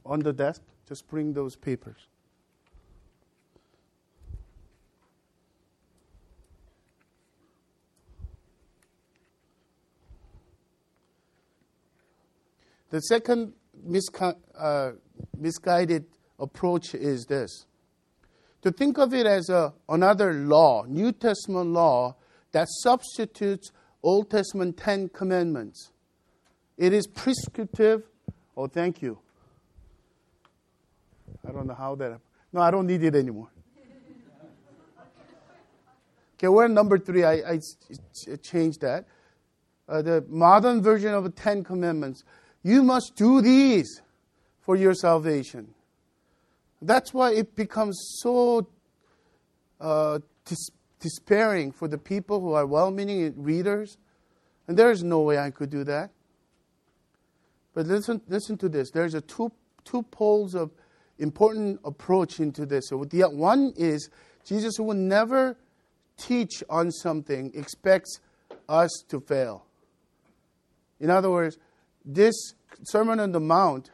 On 0.05 0.19
the 0.19 0.33
desk, 0.33 0.61
just 0.89 1.07
bring 1.09 1.33
those 1.33 1.55
papers. 1.55 2.09
The 12.91 13.01
second 13.01 13.53
misgu- 13.89 14.37
uh, 14.59 14.93
misguided 15.39 16.07
approach 16.39 16.95
is 16.95 17.27
this 17.27 17.67
to 18.63 18.73
think 18.73 18.99
of 18.99 19.15
it 19.15 19.27
as 19.27 19.49
a, 19.49 19.73
another 19.89 20.33
law, 20.33 20.85
New 20.89 21.13
Testament 21.13 21.69
law, 21.69 22.17
that 22.57 22.69
substitutes 22.71 23.71
Old 24.03 24.31
Testament 24.31 24.79
Ten 24.79 25.11
Commandments. 25.11 25.93
It 26.79 26.95
is 26.95 27.07
prescriptive. 27.07 28.05
Oh, 28.57 28.67
thank 28.67 29.03
you. 29.03 29.19
I 31.47 31.53
don't 31.53 31.67
know 31.67 31.75
how 31.75 31.97
that. 31.97 32.19
No, 32.55 32.63
I 32.63 32.71
don't 32.71 32.87
need 32.87 33.03
it 33.03 33.15
anymore. 33.15 33.49
Okay, 36.39 36.49
we're 36.49 36.69
number 36.69 36.99
three. 36.99 37.25
I, 37.25 37.35
I 37.35 37.61
changed 38.43 38.81
that. 38.81 39.05
Uh, 39.87 40.01
the 40.01 40.25
modern 40.27 40.83
version 40.83 41.13
of 41.13 41.25
the 41.25 41.31
Ten 41.31 41.63
Commandments. 41.63 42.25
You 42.63 42.83
must 42.83 43.17
do 43.17 43.43
these 43.43 44.01
for 44.61 44.77
your 44.77 44.95
salvation. 44.95 45.75
That's 46.81 47.13
why 47.13 47.35
it 47.35 47.55
becomes 47.55 47.99
so 48.23 48.67
uh, 49.79 50.21
dis- 50.47 50.71
despairing 51.01 51.73
for 51.73 51.89
the 51.89 51.99
people 51.99 52.41
who 52.41 52.53
are 52.53 52.67
well 52.67 52.91
meaning 52.91 53.35
readers. 53.37 53.99
And 54.69 54.77
there 54.77 54.91
is 54.91 55.03
no 55.03 55.21
way 55.21 55.39
I 55.39 55.51
could 55.51 55.71
do 55.71 55.85
that. 55.85 56.11
But 57.75 57.87
listen, 57.87 58.21
listen 58.29 58.57
to 58.59 58.69
this. 58.69 58.91
There's 58.91 59.15
a 59.15 59.21
two, 59.21 59.53
two 59.85 60.03
poles 60.05 60.55
of 60.55 60.71
important 61.19 61.81
approach 61.85 62.41
into 62.41 62.67
this. 62.67 62.89
So 62.89 63.05
the 63.05 63.23
one 63.23 63.73
is 63.77 64.09
Jesus 64.45 64.77
who 64.77 64.85
will 64.85 64.95
never 64.95 65.57
teach 66.17 66.63
on 66.71 66.91
something 66.91 67.53
expects 67.55 68.21
us 68.69 68.91
to 69.09 69.21
fail. 69.21 69.67
In 71.01 71.11
other 71.11 71.31
words, 71.31 71.59
this 72.05 72.55
Sermon 72.85 73.21
on 73.21 73.33
the 73.33 73.41
Mount 73.41 73.91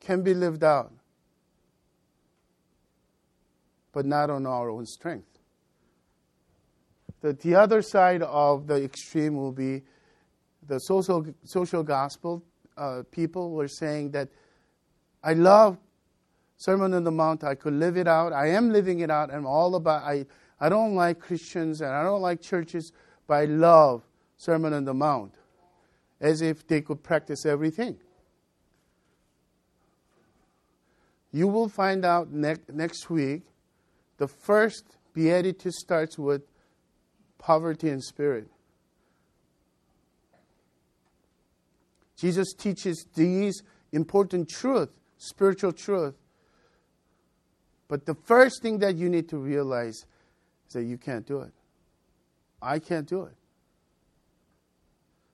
can 0.00 0.22
be 0.22 0.34
lived 0.34 0.64
out, 0.64 0.92
but 3.92 4.06
not 4.06 4.30
on 4.30 4.46
our 4.46 4.70
own 4.70 4.86
strength. 4.86 5.26
The, 7.20 7.34
the 7.34 7.54
other 7.54 7.82
side 7.82 8.22
of 8.22 8.66
the 8.66 8.82
extreme 8.82 9.36
will 9.36 9.52
be 9.52 9.82
the 10.66 10.78
social, 10.78 11.26
social 11.44 11.82
gospel 11.82 12.42
uh, 12.76 13.02
people 13.10 13.50
were 13.50 13.68
saying 13.68 14.10
that 14.12 14.28
I 15.22 15.34
love 15.34 15.78
Sermon 16.56 16.94
on 16.94 17.04
the 17.04 17.10
Mount. 17.10 17.44
I 17.44 17.54
could 17.54 17.74
live 17.74 17.96
it 17.96 18.08
out. 18.08 18.32
I 18.32 18.48
am 18.48 18.72
living 18.72 19.00
it 19.00 19.10
out. 19.10 19.32
I'm 19.32 19.46
all 19.46 19.74
about, 19.74 20.02
I, 20.02 20.26
I 20.60 20.68
don't 20.68 20.94
like 20.94 21.18
Christians 21.18 21.80
and 21.80 21.90
I 21.90 22.02
don't 22.02 22.22
like 22.22 22.40
churches, 22.40 22.92
but 23.26 23.34
I 23.34 23.44
love 23.44 24.02
Sermon 24.36 24.72
on 24.72 24.84
the 24.84 24.94
Mount 24.94 25.34
as 26.20 26.40
if 26.40 26.66
they 26.66 26.80
could 26.80 27.02
practice 27.02 27.44
everything. 27.44 27.98
You 31.32 31.48
will 31.48 31.68
find 31.68 32.04
out 32.04 32.30
ne- 32.30 32.56
next 32.72 33.10
week 33.10 33.42
the 34.22 34.28
first 34.28 34.84
beatitude 35.14 35.72
starts 35.72 36.16
with 36.16 36.42
poverty 37.38 37.88
in 37.88 38.00
spirit. 38.00 38.46
Jesus 42.16 42.52
teaches 42.56 43.04
these 43.16 43.64
important 43.90 44.48
truth, 44.48 44.90
spiritual 45.18 45.72
truth. 45.72 46.14
But 47.88 48.06
the 48.06 48.14
first 48.14 48.62
thing 48.62 48.78
that 48.78 48.94
you 48.94 49.08
need 49.08 49.28
to 49.30 49.38
realize 49.38 50.06
is 50.68 50.74
that 50.74 50.84
you 50.84 50.98
can't 50.98 51.26
do 51.26 51.40
it. 51.40 51.52
I 52.62 52.78
can't 52.78 53.08
do 53.08 53.24
it. 53.24 53.34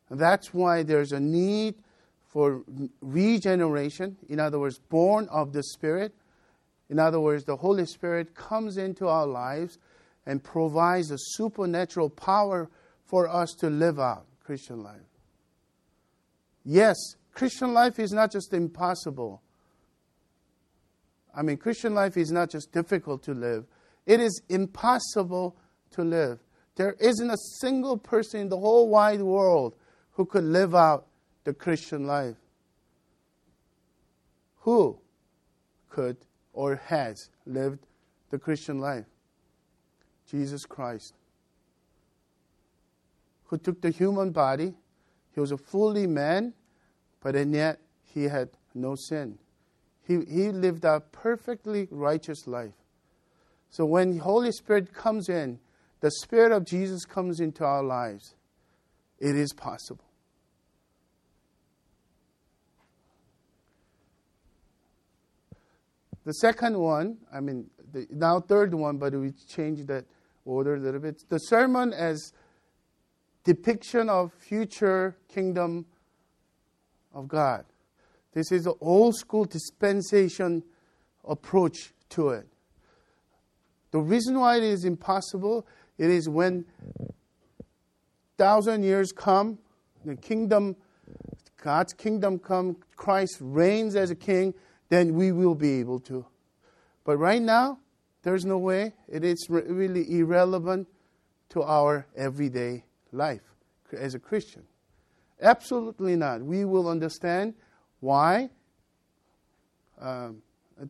And 0.08 0.18
that's 0.18 0.54
why 0.54 0.82
there's 0.82 1.12
a 1.12 1.20
need 1.20 1.74
for 2.26 2.62
regeneration, 3.02 4.16
in 4.30 4.40
other 4.40 4.58
words, 4.58 4.78
born 4.78 5.28
of 5.30 5.52
the 5.52 5.62
Spirit. 5.62 6.14
In 6.90 6.98
other 6.98 7.20
words, 7.20 7.44
the 7.44 7.56
Holy 7.56 7.86
Spirit 7.86 8.34
comes 8.34 8.76
into 8.76 9.08
our 9.08 9.26
lives 9.26 9.78
and 10.26 10.42
provides 10.42 11.10
a 11.10 11.18
supernatural 11.18 12.10
power 12.10 12.70
for 13.04 13.28
us 13.28 13.52
to 13.60 13.68
live 13.70 13.98
out 13.98 14.26
Christian 14.44 14.82
life. 14.82 15.00
Yes, 16.64 16.96
Christian 17.32 17.72
life 17.72 17.98
is 17.98 18.12
not 18.12 18.32
just 18.32 18.52
impossible, 18.52 19.42
I 21.38 21.42
mean, 21.42 21.56
Christian 21.56 21.94
life 21.94 22.16
is 22.16 22.32
not 22.32 22.50
just 22.50 22.72
difficult 22.72 23.22
to 23.24 23.32
live, 23.32 23.64
it 24.06 24.18
is 24.20 24.42
impossible 24.48 25.56
to 25.92 26.02
live. 26.02 26.40
There 26.74 26.96
isn't 26.98 27.30
a 27.30 27.36
single 27.60 27.96
person 27.96 28.40
in 28.40 28.48
the 28.48 28.58
whole 28.58 28.88
wide 28.88 29.22
world 29.22 29.76
who 30.12 30.24
could 30.24 30.44
live 30.44 30.74
out 30.74 31.06
the 31.44 31.54
Christian 31.54 32.06
life. 32.06 32.36
Who 34.60 34.98
could 35.88 36.16
or 36.58 36.74
has 36.86 37.30
lived 37.46 37.86
the 38.30 38.38
Christian 38.38 38.80
life? 38.80 39.04
Jesus 40.28 40.64
Christ, 40.64 41.14
who 43.44 43.58
took 43.58 43.80
the 43.80 43.90
human 43.90 44.32
body. 44.32 44.74
He 45.32 45.40
was 45.40 45.52
a 45.52 45.56
fully 45.56 46.08
man, 46.08 46.54
but 47.22 47.36
and 47.36 47.54
yet 47.54 47.78
he 48.12 48.24
had 48.24 48.48
no 48.74 48.96
sin. 48.96 49.38
He, 50.02 50.14
he 50.28 50.50
lived 50.50 50.84
a 50.84 50.98
perfectly 51.12 51.86
righteous 51.92 52.48
life. 52.48 52.74
So 53.70 53.84
when 53.86 54.18
Holy 54.18 54.50
Spirit 54.50 54.92
comes 54.92 55.28
in, 55.28 55.60
the 56.00 56.10
Spirit 56.10 56.50
of 56.50 56.64
Jesus 56.64 57.04
comes 57.04 57.38
into 57.38 57.64
our 57.64 57.84
lives, 57.84 58.34
it 59.20 59.36
is 59.36 59.52
possible. 59.52 60.07
The 66.28 66.34
second 66.34 66.78
one, 66.78 67.16
I 67.32 67.40
mean, 67.40 67.70
the, 67.90 68.06
now 68.10 68.38
third 68.38 68.74
one, 68.74 68.98
but 68.98 69.14
we 69.14 69.32
changed 69.48 69.86
that 69.86 70.04
order 70.44 70.74
a 70.74 70.78
little 70.78 71.00
bit. 71.00 71.22
The 71.30 71.38
sermon 71.38 71.94
as 71.94 72.34
depiction 73.44 74.10
of 74.10 74.34
future 74.34 75.16
kingdom 75.32 75.86
of 77.14 77.28
God. 77.28 77.64
This 78.34 78.52
is 78.52 78.66
an 78.66 78.74
old 78.82 79.16
school 79.16 79.46
dispensation 79.46 80.64
approach 81.26 81.94
to 82.10 82.28
it. 82.28 82.46
The 83.90 84.00
reason 84.00 84.38
why 84.38 84.58
it 84.58 84.64
is 84.64 84.84
impossible, 84.84 85.66
it 85.96 86.10
is 86.10 86.28
when 86.28 86.66
thousand 88.36 88.82
years 88.82 89.12
come, 89.12 89.60
the 90.04 90.14
kingdom, 90.14 90.76
God's 91.62 91.94
kingdom 91.94 92.38
come, 92.38 92.76
Christ 92.96 93.38
reigns 93.40 93.96
as 93.96 94.10
a 94.10 94.14
king, 94.14 94.52
then 94.88 95.14
we 95.14 95.32
will 95.32 95.54
be 95.54 95.80
able 95.80 96.00
to. 96.00 96.26
But 97.04 97.18
right 97.18 97.42
now, 97.42 97.78
there's 98.22 98.44
no 98.44 98.58
way. 98.58 98.94
It 99.08 99.24
is 99.24 99.46
really 99.48 100.18
irrelevant 100.18 100.88
to 101.50 101.62
our 101.62 102.06
everyday 102.16 102.84
life 103.12 103.42
as 103.92 104.14
a 104.14 104.18
Christian. 104.18 104.64
Absolutely 105.40 106.16
not. 106.16 106.42
We 106.42 106.64
will 106.64 106.88
understand 106.88 107.54
why? 108.00 108.50
Um, 110.00 110.42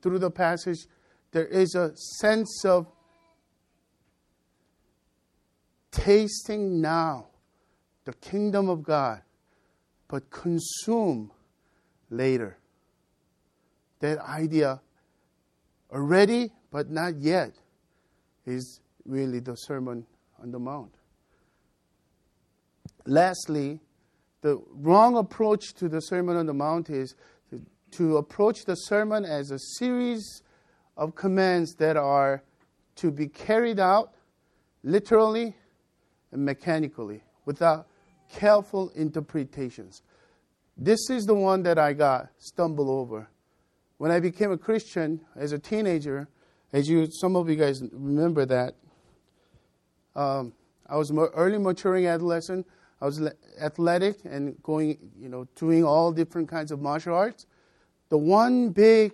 through 0.03 0.19
the 0.19 0.31
passage, 0.31 0.87
there 1.33 1.47
is 1.47 1.75
a 1.75 1.93
sense 2.21 2.65
of 2.65 2.87
tasting 5.91 6.81
now 6.81 7.27
the 8.05 8.13
kingdom 8.15 8.69
of 8.71 8.83
God, 8.83 9.21
but 10.09 10.31
consume 10.31 11.31
later. 12.11 12.59
That 14.01 14.19
idea, 14.19 14.81
already 15.93 16.53
but 16.71 16.91
not 16.91 17.19
yet, 17.19 17.55
is 18.47 18.81
really 19.05 19.41
the 19.41 19.55
Sermon 19.55 20.07
on 20.41 20.51
the 20.51 20.59
Mount. 20.59 20.95
Lastly, 23.07 23.81
the 24.43 24.63
wrong 24.71 25.17
approach 25.17 25.75
to 25.75 25.89
the 25.89 26.01
Sermon 26.01 26.37
on 26.37 26.47
the 26.47 26.55
Mount 26.55 26.91
is 26.91 27.15
to, 27.51 27.61
to 27.93 28.17
approach 28.19 28.65
the 28.65 28.75
sermon 28.75 29.25
as 29.25 29.51
a 29.51 29.59
series 29.59 30.43
of 30.97 31.15
commands 31.15 31.75
that 31.77 31.97
are 31.97 32.43
to 32.97 33.11
be 33.11 33.29
carried 33.29 33.81
out 33.81 34.13
literally 34.83 35.57
and 36.33 36.45
mechanically 36.45 37.23
without 37.45 37.87
careful 38.33 38.91
interpretations. 38.91 40.03
This 40.77 41.11
is 41.11 41.25
the 41.25 41.35
one 41.35 41.63
that 41.63 41.79
I 41.79 41.93
got 41.93 42.29
stumbled 42.39 42.89
over. 42.89 43.29
When 43.99 44.11
I 44.11 44.21
became 44.21 44.51
a 44.51 44.59
Christian 44.59 45.21
as 45.37 45.53
a 45.53 45.59
teenager, 45.59 46.29
as 46.73 46.89
you 46.89 47.11
some 47.11 47.37
of 47.37 47.49
you 47.49 47.57
guys 47.57 47.83
remember 47.93 48.47
that, 48.47 48.75
um, 50.17 50.53
I 50.87 50.97
was 50.97 51.13
early 51.13 51.59
maturing 51.59 52.07
adolescent. 52.07 52.67
I 53.01 53.07
was 53.07 53.21
athletic 53.61 54.25
and 54.25 54.61
going, 54.63 54.99
you 55.17 55.29
know, 55.29 55.47
doing 55.55 55.85
all 55.85 56.11
different 56.13 56.49
kinds 56.49 56.73
of 56.73 56.81
martial 56.81 57.15
arts. 57.15 57.47
The 58.09 58.19
one 58.19 58.71
big 58.71 59.13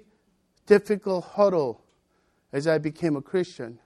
difficult 0.67 1.25
hurdle 1.35 1.83
as 2.53 2.67
I 2.67 2.79
became 2.79 3.17
a 3.17 3.21
Christian 3.21 3.79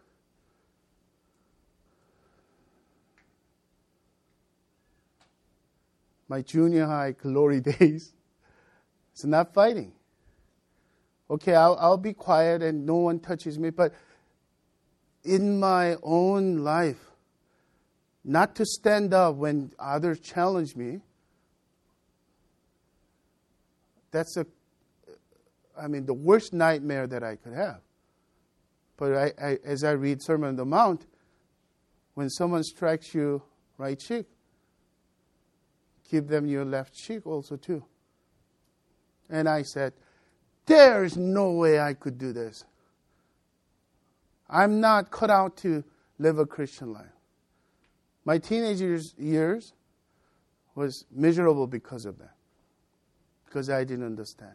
my 6.29 6.43
junior 6.43 6.87
high 6.87 7.13
glory 7.13 7.61
days 7.79 8.13
it's 9.13 9.25
not 9.25 9.53
fighting. 9.53 9.93
Okay, 11.31 11.55
I'll, 11.55 11.77
I'll 11.79 11.99
be 11.99 12.15
quiet 12.15 12.63
and 12.63 12.87
no 12.87 12.97
one 12.97 13.21
touches 13.21 13.59
me, 13.59 13.71
but 13.71 13.93
in 15.25 15.61
my 15.61 15.97
own 16.03 16.59
life, 16.59 17.11
not 18.25 18.55
to 18.57 18.65
stand 18.65 19.13
up 19.13 19.37
when 19.37 19.73
others 19.79 20.21
challenge 20.21 20.75
me. 20.75 21.01
That's 24.11 24.37
a, 24.37 24.47
I 25.79 25.87
mean, 25.87 26.07
the 26.07 26.15
worst 26.15 26.53
nightmare 26.53 27.07
that 27.07 27.23
I 27.23 27.37
could 27.37 27.53
have. 27.53 27.81
But 28.97 29.15
I, 29.15 29.33
I, 29.41 29.59
as 29.65 29.85
I 29.85 29.93
read 29.93 30.23
Sermon 30.23 30.49
on 30.49 30.57
the 30.57 30.65
Mount, 30.65 31.07
when 32.15 32.31
someone 32.31 32.65
strikes 32.65 33.15
you 33.15 33.43
right 33.77 33.99
cheek, 33.99 34.27
give 36.11 36.27
them 36.27 36.47
your 36.47 36.65
left 36.65 36.95
cheek 36.95 37.27
also 37.27 37.57
too. 37.57 37.85
And 39.31 39.49
I 39.49 39.63
said, 39.63 39.93
there 40.69 41.03
is 41.05 41.17
no 41.17 41.51
way 41.51 41.81
I 41.81 41.95
could 41.95 42.19
do 42.19 42.33
this. 42.33 42.65
I'm 44.49 44.81
not 44.81 45.11
cut 45.11 45.31
out 45.31 45.57
to 45.59 45.83
live 46.19 46.39
a 46.39 46.47
Christian 46.47 46.93
life. 46.93 47.07
My 48.25 48.39
teenage 48.39 48.81
years, 49.19 49.73
was 50.79 51.05
miserable 51.11 51.67
because 51.67 52.05
of 52.05 52.19
that, 52.19 52.37
because 53.45 53.69
I 53.69 53.83
didn't 53.83 54.07
understand. 54.07 54.55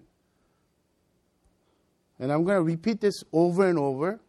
And 2.17 2.31
I'm 2.31 2.45
going 2.45 2.55
to 2.55 2.63
repeat 2.63 3.01
this 3.01 3.25
over 3.33 3.67
and 3.67 3.77
over. 3.77 4.21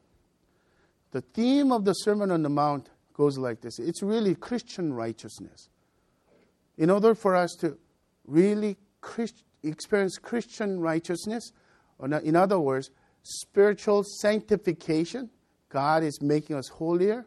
The 1.12 1.20
theme 1.20 1.70
of 1.70 1.84
the 1.84 1.92
Sermon 1.92 2.32
on 2.32 2.42
the 2.42 2.48
Mount 2.48 2.90
goes 3.12 3.38
like 3.38 3.60
this 3.60 3.78
it's 3.78 4.02
really 4.02 4.34
Christian 4.34 4.92
righteousness. 4.92 5.68
In 6.76 6.90
order 6.90 7.14
for 7.14 7.36
us 7.36 7.52
to 7.60 7.78
really 8.26 8.76
Christ, 9.00 9.44
experience 9.62 10.18
Christian 10.18 10.80
righteousness, 10.80 11.52
in 12.00 12.36
other 12.36 12.58
words, 12.58 12.90
spiritual 13.22 14.04
sanctification, 14.04 15.30
God 15.68 16.02
is 16.02 16.20
making 16.20 16.56
us 16.56 16.68
holier. 16.68 17.26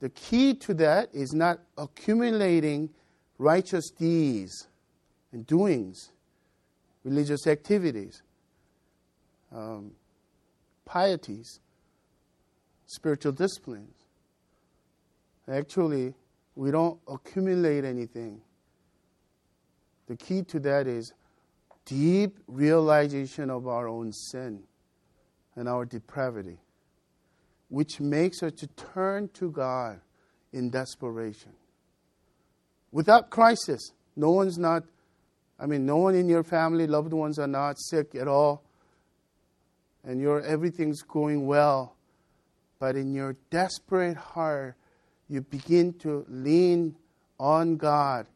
The 0.00 0.10
key 0.10 0.54
to 0.54 0.74
that 0.74 1.08
is 1.12 1.32
not 1.32 1.60
accumulating 1.78 2.90
righteous 3.38 3.90
deeds 3.90 4.68
and 5.32 5.46
doings, 5.46 6.10
religious 7.04 7.46
activities, 7.46 8.22
um, 9.54 9.92
pieties, 10.84 11.60
spiritual 12.86 13.32
disciplines. 13.32 13.94
Actually, 15.48 16.14
we 16.54 16.70
don't 16.70 16.98
accumulate 17.08 17.84
anything. 17.84 18.40
The 20.08 20.16
key 20.16 20.42
to 20.42 20.60
that 20.60 20.86
is 20.86 21.12
deep 21.86 22.38
realization 22.46 23.48
of 23.48 23.66
our 23.66 23.88
own 23.88 24.12
sin 24.12 24.62
and 25.54 25.68
our 25.68 25.86
depravity, 25.86 26.58
which 27.68 28.00
makes 28.00 28.42
us 28.42 28.52
to 28.52 28.66
turn 28.66 29.28
to 29.34 29.50
God 29.50 30.00
in 30.52 30.68
desperation. 30.68 31.52
Without 32.92 33.30
crisis, 33.30 33.92
no 34.16 34.30
one's 34.30 34.58
not, 34.58 34.82
I 35.58 35.66
mean, 35.66 35.86
no 35.86 35.96
one 35.96 36.14
in 36.14 36.28
your 36.28 36.44
family, 36.44 36.86
loved 36.86 37.12
ones 37.12 37.38
are 37.38 37.46
not 37.46 37.78
sick 37.78 38.14
at 38.14 38.28
all, 38.28 38.62
and 40.04 40.20
your 40.20 40.42
everything's 40.42 41.02
going 41.02 41.46
well. 41.46 41.96
But 42.78 42.96
in 42.96 43.14
your 43.14 43.36
desperate 43.50 44.16
heart, 44.16 44.76
you 45.28 45.40
begin 45.40 45.94
to 46.00 46.24
lean 46.28 46.94
on 47.38 47.76
God, 47.76 48.26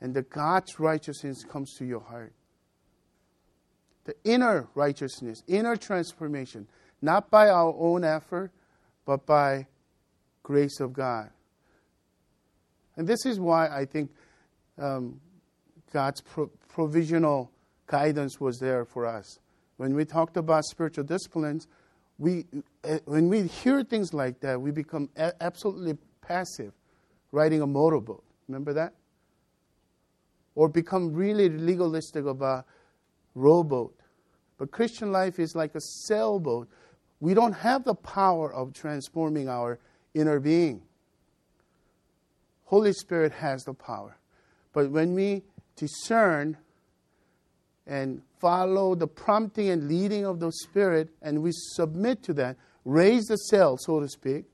and 0.00 0.12
the 0.12 0.22
God's 0.22 0.78
righteousness 0.78 1.44
comes 1.44 1.74
to 1.78 1.84
your 1.84 2.00
heart. 2.00 2.32
The 4.06 4.14
inner 4.24 4.68
righteousness, 4.74 5.42
inner 5.48 5.76
transformation, 5.76 6.68
not 7.02 7.28
by 7.30 7.48
our 7.48 7.74
own 7.76 8.04
effort, 8.04 8.52
but 9.04 9.26
by 9.26 9.66
grace 10.42 10.78
of 10.80 10.92
God. 10.92 11.30
And 12.96 13.06
this 13.06 13.26
is 13.26 13.40
why 13.40 13.66
I 13.68 13.84
think 13.84 14.10
um, 14.78 15.20
God's 15.92 16.20
pro- 16.20 16.50
provisional 16.68 17.50
guidance 17.88 18.40
was 18.40 18.58
there 18.58 18.84
for 18.84 19.06
us. 19.06 19.40
When 19.76 19.94
we 19.94 20.04
talked 20.04 20.36
about 20.36 20.64
spiritual 20.64 21.04
disciplines, 21.04 21.66
we, 22.18 22.46
uh, 22.84 22.98
when 23.06 23.28
we 23.28 23.42
hear 23.42 23.82
things 23.82 24.14
like 24.14 24.38
that, 24.40 24.60
we 24.60 24.70
become 24.70 25.10
a- 25.16 25.34
absolutely 25.42 25.98
passive, 26.22 26.72
riding 27.32 27.60
a 27.60 27.66
motorboat. 27.66 28.22
Remember 28.48 28.72
that? 28.72 28.94
Or 30.54 30.68
become 30.68 31.12
really 31.12 31.48
legalistic 31.48 32.24
about 32.24 32.66
rowboat. 33.34 33.95
But 34.58 34.70
Christian 34.70 35.12
life 35.12 35.38
is 35.38 35.54
like 35.54 35.74
a 35.74 35.80
sailboat. 35.80 36.68
We 37.20 37.34
don't 37.34 37.52
have 37.52 37.84
the 37.84 37.94
power 37.94 38.52
of 38.52 38.72
transforming 38.72 39.48
our 39.48 39.78
inner 40.14 40.40
being. 40.40 40.82
Holy 42.64 42.92
Spirit 42.92 43.32
has 43.32 43.64
the 43.64 43.74
power. 43.74 44.16
But 44.72 44.90
when 44.90 45.14
we 45.14 45.42
discern 45.76 46.56
and 47.86 48.22
follow 48.40 48.94
the 48.94 49.06
prompting 49.06 49.68
and 49.68 49.88
leading 49.88 50.26
of 50.26 50.40
the 50.40 50.50
Spirit 50.52 51.08
and 51.22 51.42
we 51.42 51.50
submit 51.52 52.22
to 52.24 52.34
that, 52.34 52.56
raise 52.84 53.26
the 53.26 53.36
sail, 53.36 53.76
so 53.78 54.00
to 54.00 54.08
speak, 54.08 54.44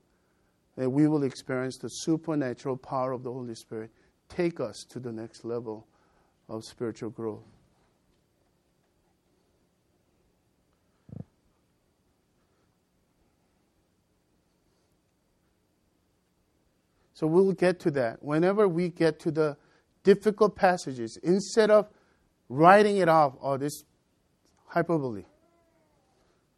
then 0.75 0.91
we 0.91 1.07
will 1.07 1.23
experience 1.23 1.77
the 1.77 1.87
supernatural 1.87 2.77
power 2.77 3.11
of 3.11 3.23
the 3.23 3.31
Holy 3.31 3.55
Spirit 3.55 3.91
take 4.29 4.59
us 4.59 4.85
to 4.89 4.99
the 4.99 5.11
next 5.11 5.45
level 5.45 5.87
of 6.49 6.63
spiritual 6.63 7.09
growth. 7.09 7.52
So 17.13 17.27
we'll 17.27 17.53
get 17.53 17.79
to 17.81 17.91
that. 17.91 18.23
Whenever 18.23 18.67
we 18.67 18.89
get 18.89 19.19
to 19.21 19.31
the 19.31 19.57
difficult 20.03 20.55
passages, 20.55 21.17
instead 21.21 21.69
of 21.69 21.87
writing 22.49 22.97
it 22.97 23.07
off, 23.07 23.35
oh, 23.41 23.57
this 23.57 23.83
hyperbole, 24.67 25.25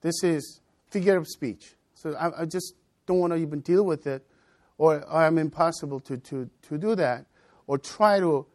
this 0.01 0.23
is 0.23 0.61
figure 0.89 1.17
of 1.17 1.27
speech. 1.27 1.75
So 1.93 2.13
I, 2.15 2.41
I 2.41 2.45
just 2.45 2.73
don't 3.05 3.19
want 3.19 3.33
to 3.33 3.37
even 3.37 3.59
deal 3.59 3.83
with 3.83 4.07
it, 4.07 4.25
or, 4.77 5.03
or 5.03 5.23
I'm 5.23 5.37
impossible 5.37 5.99
to, 6.01 6.17
to, 6.17 6.49
to 6.63 6.77
do 6.77 6.95
that, 6.95 7.25
or 7.67 7.77
try 7.77 8.19
to, 8.19 8.45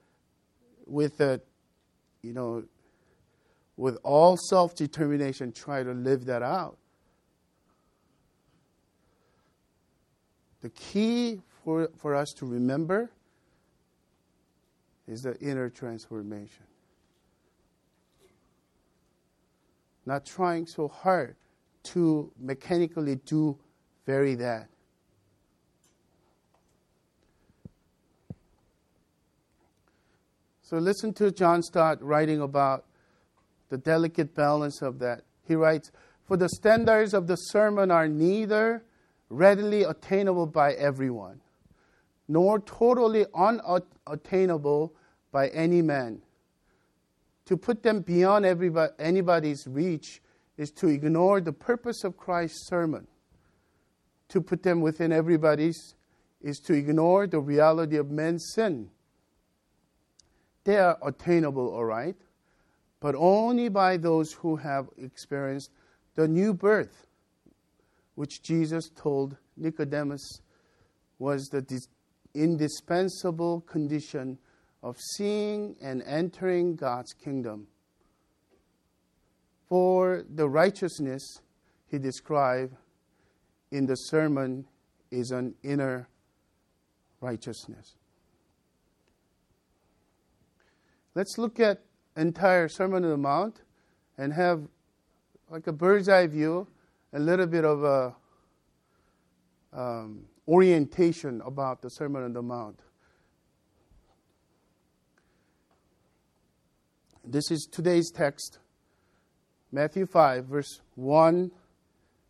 with 0.86 1.20
a, 1.20 1.40
you 2.22 2.32
know, 2.32 2.64
with 3.76 3.98
all 4.02 4.36
self 4.36 4.74
determination, 4.74 5.52
try 5.52 5.82
to 5.82 5.92
live 5.92 6.26
that 6.26 6.42
out. 6.42 6.76
The 10.60 10.68
key 10.70 11.40
for, 11.64 11.88
for 11.96 12.14
us 12.14 12.32
to 12.38 12.46
remember 12.46 13.10
is 15.06 15.22
the 15.22 15.36
inner 15.40 15.68
transformation. 15.68 16.64
Not 20.06 20.24
trying 20.24 20.66
so 20.66 20.88
hard 20.88 21.36
to 21.82 22.32
mechanically 22.38 23.16
do 23.16 23.58
very 24.06 24.34
that. 24.36 24.68
So 30.62 30.78
listen 30.78 31.12
to 31.14 31.32
John 31.32 31.62
Stott 31.62 32.00
writing 32.00 32.40
about 32.40 32.84
the 33.70 33.78
delicate 33.78 34.34
balance 34.34 34.82
of 34.82 35.00
that. 35.00 35.22
He 35.46 35.56
writes, 35.56 35.90
For 36.26 36.36
the 36.36 36.48
standards 36.48 37.12
of 37.12 37.26
the 37.26 37.34
sermon 37.34 37.90
are 37.90 38.06
neither 38.06 38.84
readily 39.28 39.82
attainable 39.82 40.46
by 40.46 40.74
everyone, 40.74 41.40
nor 42.30 42.60
totally 42.60 43.26
unattainable 43.34 44.94
by 45.32 45.48
any 45.48 45.82
man. 45.82 46.22
To 47.46 47.56
put 47.56 47.82
them 47.82 48.02
beyond 48.02 48.46
anybody's 49.00 49.66
reach 49.66 50.22
is 50.56 50.70
to 50.70 50.86
ignore 50.86 51.40
the 51.40 51.52
purpose 51.52 52.04
of 52.04 52.16
Christ's 52.16 52.68
sermon. 52.68 53.08
To 54.28 54.40
put 54.40 54.62
them 54.62 54.80
within 54.80 55.10
everybody's 55.10 55.96
is 56.40 56.60
to 56.60 56.72
ignore 56.72 57.26
the 57.26 57.40
reality 57.40 57.96
of 57.96 58.12
men's 58.12 58.52
sin. 58.54 58.90
They 60.62 60.76
are 60.76 60.98
attainable, 61.04 61.74
all 61.74 61.84
right, 61.84 62.14
but 63.00 63.16
only 63.16 63.68
by 63.68 63.96
those 63.96 64.34
who 64.34 64.54
have 64.54 64.86
experienced 64.96 65.72
the 66.14 66.28
new 66.28 66.54
birth, 66.54 67.08
which 68.14 68.40
Jesus 68.40 68.88
told 68.94 69.36
Nicodemus 69.56 70.42
was 71.18 71.48
the 71.48 71.60
indispensable 72.34 73.62
condition 73.62 74.38
of 74.82 74.96
seeing 75.16 75.76
and 75.82 76.02
entering 76.02 76.76
God's 76.76 77.12
kingdom. 77.12 77.66
For 79.68 80.24
the 80.28 80.48
righteousness 80.48 81.22
he 81.86 81.98
described 81.98 82.74
in 83.70 83.86
the 83.86 83.94
sermon 83.94 84.66
is 85.10 85.30
an 85.30 85.54
inner 85.62 86.08
righteousness. 87.20 87.96
Let's 91.14 91.38
look 91.38 91.60
at 91.60 91.82
entire 92.16 92.68
Sermon 92.68 93.04
on 93.04 93.10
the 93.10 93.16
Mount 93.16 93.62
and 94.16 94.32
have 94.32 94.62
like 95.50 95.66
a 95.66 95.72
bird's 95.72 96.08
eye 96.08 96.26
view, 96.26 96.66
a 97.12 97.18
little 97.18 97.46
bit 97.46 97.64
of 97.64 97.82
a 97.82 98.14
um, 99.72 100.24
orientation 100.50 101.40
about 101.46 101.80
the 101.80 101.88
Sermon 101.88 102.24
on 102.24 102.32
the 102.32 102.42
Mount. 102.42 102.80
This 107.24 107.52
is 107.52 107.68
today's 107.70 108.10
text, 108.10 108.58
Matthew 109.70 110.06
5, 110.06 110.46
verse 110.46 110.80
1 110.96 111.52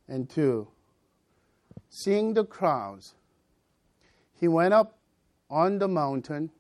and 0.07 0.29
2. 0.29 0.69
Seeing 1.89 2.35
the 2.35 2.45
crowds, 2.45 3.15
he 4.39 4.49
went 4.49 4.75
up 4.75 4.99
on 5.49 5.79
the 5.79 5.89
mountain, 5.89 6.51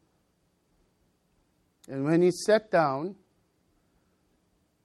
and 1.90 2.04
when 2.04 2.22
he 2.22 2.30
sat 2.30 2.70
down, 2.70 3.16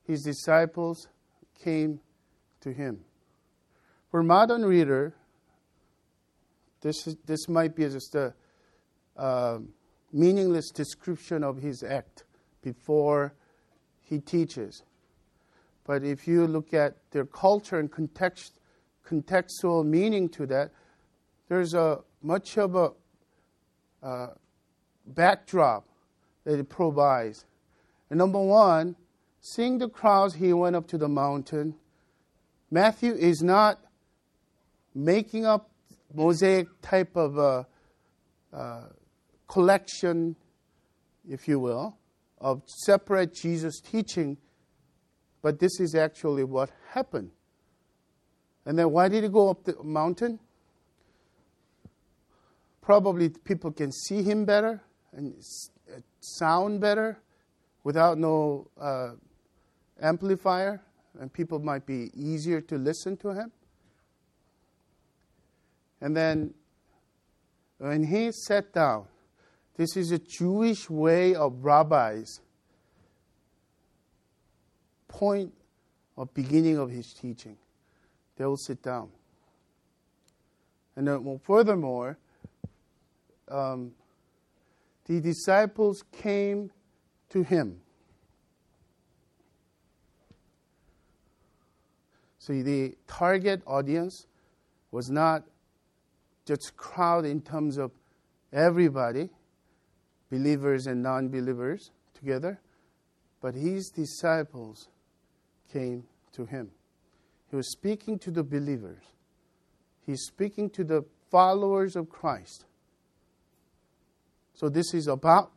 his 0.04 0.24
disciples 0.24 1.08
came 1.64 2.02
to 2.60 2.74
him. 2.74 3.06
For 4.12 4.22
modern 4.22 4.66
reader, 4.66 5.16
this, 6.86 7.08
is, 7.08 7.18
this 7.26 7.50
might 7.50 7.76
be 7.76 7.82
just 7.90 8.14
a 8.14 8.32
uh, 9.18 9.58
meaningless 10.14 10.70
description 10.70 11.44
of 11.44 11.58
his 11.58 11.82
act 11.82 12.26
before 12.62 13.34
he 14.02 14.20
teaches. 14.20 14.84
But 15.84 16.04
if 16.04 16.28
you 16.28 16.46
look 16.46 16.76
at 16.76 16.98
their 17.10 17.26
culture 17.26 17.80
and 17.80 17.92
context, 17.92 18.60
contextual 19.04 19.84
meaning 19.84 20.30
to 20.30 20.46
that, 20.46 20.74
there's 21.50 21.74
a 21.74 22.02
much 22.22 22.56
of 22.60 22.76
a 22.76 22.92
uh, 24.04 24.28
backdrop 25.08 25.88
that 26.44 26.60
it 26.60 26.70
provides. 26.70 27.46
And 28.12 28.20
number 28.20 28.40
one, 28.40 28.96
seeing 29.42 29.80
the 29.80 29.90
crowds, 29.90 30.36
he 30.36 30.54
went 30.54 30.76
up 30.76 30.88
to 30.90 31.00
the 31.00 31.10
mountain. 31.10 31.74
Matthew 32.70 33.14
is 33.14 33.42
not 33.42 33.80
making 34.94 35.48
up 35.48 35.72
mosaic 36.16 36.68
type 36.82 37.16
of 37.16 37.38
a, 37.38 37.68
uh, 38.54 38.84
collection, 39.48 40.36
if 41.28 41.48
you 41.48 41.60
will, 41.60 41.98
of 42.40 42.62
separate 42.68 43.34
Jesus 43.34 43.80
teaching, 43.80 44.38
but 45.42 45.60
this 45.60 45.80
is 45.80 45.96
actually 45.96 46.44
what 46.44 46.72
happened. 46.92 47.32
And 48.66 48.78
then 48.78 48.92
why 48.92 49.10
did 49.10 49.24
he 49.24 49.30
go 49.30 49.50
up 49.50 49.64
the 49.64 49.76
mountain? 49.84 50.40
Probably 52.82 53.30
people 53.30 53.72
can 53.72 53.92
see 53.92 54.24
him 54.24 54.46
better 54.46 54.82
and 55.14 55.36
uh, 55.92 56.00
sound 56.20 56.82
better 56.82 57.20
without 57.84 58.18
no 58.18 58.68
uh, 58.80 59.12
amplifier, 60.02 60.82
and 61.20 61.32
people 61.32 61.60
might 61.60 61.86
be 61.86 62.10
easier 62.16 62.60
to 62.62 62.78
listen 62.78 63.16
to 63.18 63.30
him. 63.30 63.52
And 66.06 66.16
then 66.16 66.54
when 67.80 68.04
he 68.04 68.32
sat 68.32 68.72
down, 68.72 69.06
this 69.76 69.98
is 69.98 70.12
a 70.12 70.20
Jewish 70.20 70.88
way 70.88 71.34
of 71.34 71.66
rabbis' 71.66 72.42
point 75.08 75.52
of 76.16 76.32
beginning 76.36 76.78
of 76.78 76.92
his 76.92 77.12
teaching. 77.12 77.58
They 78.38 78.46
will 78.46 78.56
sit 78.56 78.84
down. 78.84 79.10
And 80.96 81.08
then, 81.08 81.24
well, 81.24 81.42
furthermore, 81.44 82.20
um, 83.50 83.92
the 85.06 85.20
disciples 85.20 86.04
came 86.12 86.70
to 87.30 87.42
him. 87.42 87.82
So 92.38 92.54
the 92.54 92.96
target 93.08 93.64
audience 93.66 94.28
was 94.92 95.10
not 95.10 95.46
just 96.46 96.76
crowd 96.78 97.26
in 97.26 97.42
terms 97.42 97.78
of 97.78 97.92
everybody, 98.54 99.30
believers 100.30 100.88
and 100.88 101.02
non 101.02 101.30
believers 101.30 101.92
together, 102.14 102.60
but 103.42 103.54
his 103.54 103.90
disciples 103.90 104.90
came 105.72 106.04
to 106.34 106.46
him. 106.46 106.72
He 107.50 107.56
was 107.56 107.72
speaking 107.72 108.20
to 108.20 108.32
the 108.32 108.44
believers, 108.44 109.04
he's 110.06 110.24
speaking 110.24 110.70
to 110.72 110.84
the 110.84 111.04
followers 111.32 111.96
of 111.96 112.10
Christ. 112.10 112.66
So, 114.54 114.70
this 114.70 114.94
is 114.94 115.08
about 115.08 115.52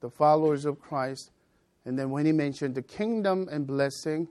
the 0.00 0.10
followers 0.10 0.64
of 0.64 0.80
Christ. 0.80 1.30
And 1.84 1.98
then, 1.98 2.10
when 2.10 2.26
he 2.26 2.32
mentioned 2.32 2.74
the 2.74 2.82
kingdom 2.82 3.48
and 3.50 3.66
blessing, 3.66 4.28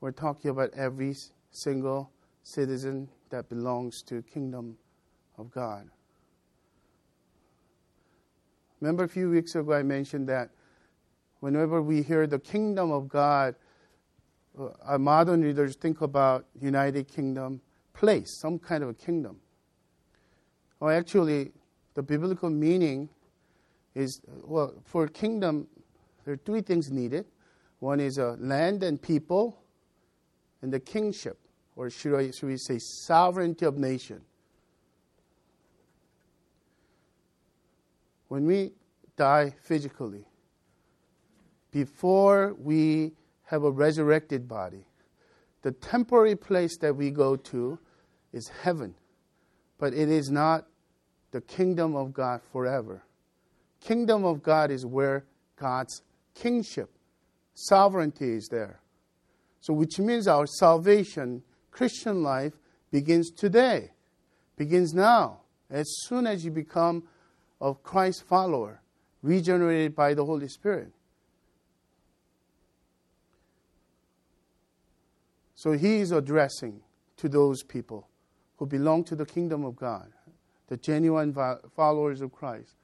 we're 0.00 0.12
talking 0.12 0.50
about 0.50 0.70
every 0.74 1.14
single 1.50 2.10
citizen 2.42 3.08
that 3.34 3.48
belongs 3.48 4.00
to 4.00 4.22
kingdom 4.22 4.76
of 5.38 5.50
God. 5.50 5.90
Remember 8.80 9.02
a 9.02 9.08
few 9.08 9.28
weeks 9.28 9.56
ago 9.56 9.72
I 9.72 9.82
mentioned 9.82 10.28
that 10.28 10.50
whenever 11.40 11.82
we 11.82 12.00
hear 12.00 12.28
the 12.28 12.38
kingdom 12.38 12.92
of 12.92 13.08
God, 13.08 13.56
uh, 14.56 14.68
our 14.84 15.00
modern 15.00 15.42
readers 15.42 15.74
think 15.74 16.00
about 16.00 16.46
United 16.60 17.08
Kingdom 17.08 17.60
place, 17.92 18.30
some 18.30 18.56
kind 18.56 18.84
of 18.84 18.90
a 18.90 18.94
kingdom. 18.94 19.40
Well, 20.78 20.96
actually, 20.96 21.50
the 21.94 22.04
biblical 22.04 22.50
meaning 22.50 23.08
is 23.96 24.20
well, 24.44 24.74
for 24.84 25.06
a 25.06 25.08
kingdom, 25.08 25.66
there 26.24 26.34
are 26.34 26.40
three 26.46 26.60
things 26.60 26.88
needed. 26.88 27.26
One 27.80 27.98
is 27.98 28.18
a 28.18 28.36
land 28.38 28.84
and 28.84 29.02
people, 29.02 29.58
and 30.62 30.72
the 30.72 30.78
kingship, 30.78 31.43
or 31.76 31.90
should, 31.90 32.14
I, 32.14 32.30
should 32.30 32.48
we 32.48 32.56
say 32.56 32.78
sovereignty 32.78 33.66
of 33.66 33.76
nation. 33.76 34.22
when 38.34 38.46
we 38.46 38.72
die 39.16 39.54
physically, 39.62 40.24
before 41.70 42.56
we 42.58 43.12
have 43.44 43.62
a 43.62 43.70
resurrected 43.70 44.48
body, 44.48 44.84
the 45.62 45.70
temporary 45.70 46.34
place 46.34 46.76
that 46.78 46.96
we 46.96 47.12
go 47.12 47.36
to 47.36 47.78
is 48.32 48.48
heaven, 48.48 48.92
but 49.78 49.94
it 49.94 50.08
is 50.08 50.30
not 50.30 50.66
the 51.30 51.40
kingdom 51.42 51.94
of 51.94 52.12
God 52.12 52.40
forever. 52.50 53.04
Kingdom 53.80 54.24
of 54.24 54.42
God 54.42 54.72
is 54.72 54.84
where 54.84 55.24
God's 55.54 56.02
kingship, 56.34 56.90
sovereignty 57.54 58.32
is 58.32 58.48
there. 58.48 58.80
So, 59.60 59.72
which 59.72 60.00
means 60.00 60.26
our 60.26 60.48
salvation, 60.48 61.44
Christian 61.74 62.22
life, 62.22 62.52
begins 62.92 63.32
today, 63.32 63.90
begins 64.56 64.94
now. 64.94 65.40
As 65.68 65.86
soon 66.06 66.24
as 66.24 66.44
you 66.44 66.52
become 66.52 67.02
of 67.60 67.82
Christ's 67.82 68.22
follower, 68.22 68.80
regenerated 69.22 69.96
by 69.96 70.14
the 70.14 70.24
Holy 70.24 70.46
Spirit. 70.46 70.92
So 75.56 75.72
he 75.72 75.96
is 75.96 76.12
addressing 76.12 76.80
to 77.16 77.28
those 77.28 77.64
people 77.64 78.06
who 78.58 78.66
belong 78.66 79.02
to 79.04 79.16
the 79.16 79.26
kingdom 79.26 79.64
of 79.64 79.74
God, 79.74 80.12
the 80.68 80.76
genuine 80.76 81.34
followers 81.74 82.20
of 82.20 82.30
Christ. 82.30 82.76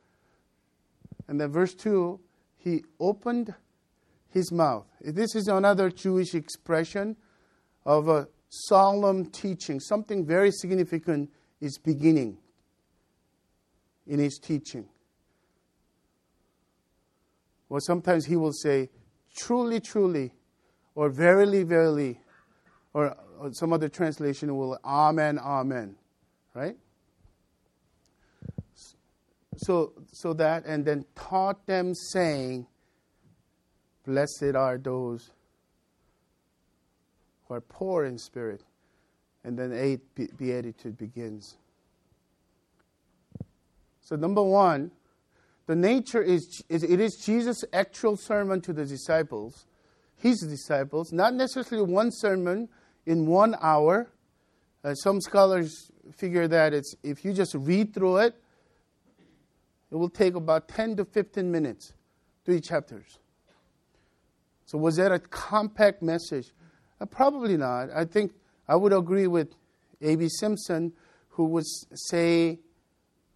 And 1.29 1.41
then, 1.41 1.53
verse 1.53 1.75
2 1.75 2.19
he 2.57 2.85
opened 2.99 3.55
his 4.29 4.53
mouth. 4.53 4.87
This 5.01 5.35
is 5.35 5.49
another 5.49 5.91
Jewish 5.91 6.35
expression 6.35 7.17
of 7.87 8.09
a 8.09 8.29
solemn 8.51 9.27
teaching. 9.27 9.81
Something 9.81 10.27
very 10.27 10.51
significant 10.51 11.31
is 11.61 11.79
beginning 11.79 12.37
in 14.07 14.19
his 14.19 14.39
teaching. 14.39 14.87
Or 17.69 17.81
sometimes 17.81 18.27
he 18.27 18.37
will 18.37 18.53
say, 18.53 18.91
truly, 19.35 19.81
truly, 19.81 20.33
or 20.97 21.09
verily, 21.09 21.63
verily, 21.63 22.21
or, 22.93 23.17
or 23.39 23.53
some 23.53 23.73
other 23.73 23.89
translation 23.89 24.55
will, 24.57 24.77
amen, 24.85 25.39
amen, 25.39 25.95
right? 26.53 26.77
So, 29.57 29.93
so 30.13 30.33
that, 30.35 30.65
and 30.67 30.85
then 30.85 31.05
taught 31.15 31.67
them, 31.67 31.95
saying, 31.95 32.67
Blessed 34.05 34.57
are 34.57 34.79
those 34.79 35.31
are 37.51 37.61
poor 37.61 38.05
in 38.05 38.19
spirit. 38.19 38.63
And 39.45 39.59
then 39.59 39.73
eight 39.73 40.01
beatitude 40.37 40.99
begins. 40.99 41.57
So, 44.03 44.17
number 44.17 44.43
one, 44.43 44.91
the 45.67 45.77
nature 45.77 46.21
is, 46.21 46.63
is 46.69 46.83
it 46.83 47.01
is 47.01 47.17
Jesus' 47.25 47.65
actual 47.73 48.17
sermon 48.17 48.61
to 48.63 48.73
the 48.73 48.85
disciples, 48.85 49.67
his 50.17 50.41
disciples, 50.41 51.13
not 51.13 51.35
necessarily 51.35 51.91
one 51.91 52.11
sermon 52.11 52.69
in 53.07 53.27
one 53.27 53.55
hour. 53.61 54.11
Uh, 54.83 54.95
some 54.95 55.21
scholars 55.21 55.91
figure 56.17 56.49
that 56.49 56.75
it's 56.75 56.95
if 57.03 57.25
you 57.25 57.33
just 57.33 57.55
read 57.55 57.95
through 57.95 58.17
it, 58.19 58.35
it 59.91 59.97
will 59.97 60.11
take 60.11 60.35
about 60.35 60.69
10 60.69 60.97
to 60.97 61.05
15 61.05 61.51
minutes, 61.51 61.93
three 62.45 62.61
chapters. 62.61 63.19
So, 64.67 64.79
was 64.79 64.97
that 64.97 65.13
a 65.13 65.19
compact 65.19 66.03
message? 66.03 66.53
Uh, 67.01 67.07
probably 67.07 67.57
not. 67.57 67.91
I 67.95 68.05
think 68.05 68.33
I 68.69 68.77
would 68.77 68.93
agree 68.93 69.27
with 69.27 69.49
A.B. 70.03 70.29
Simpson, 70.29 70.93
who 71.31 71.45
would 71.47 71.65
say 71.95 72.59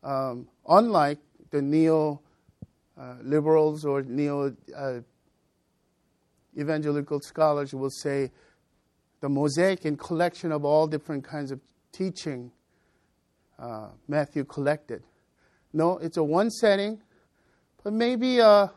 um, 0.03 0.49
unlike 0.69 1.19
the 1.51 1.63
neo 1.63 2.21
uh, 2.99 3.15
liberals 3.23 3.85
or 3.85 4.03
neo 4.03 4.55
uh, 4.77 5.01
evangelical 6.59 7.21
scholars 7.21 7.75
will 7.75 7.91
say 7.91 8.31
the 9.21 9.29
mosaic 9.29 9.85
and 9.85 9.99
collection 9.99 10.53
of 10.53 10.65
all 10.65 10.87
different 10.87 11.25
kinds 11.25 11.51
of 11.51 11.61
teaching 11.93 12.53
uh, 13.59 13.89
Matthew 14.07 14.45
collected. 14.45 15.03
No, 15.73 15.99
it's 15.99 16.17
a 16.17 16.23
one 16.23 16.51
setting, 16.51 17.01
but 17.83 17.93
maybe 17.93 18.41
uh, 18.41 18.69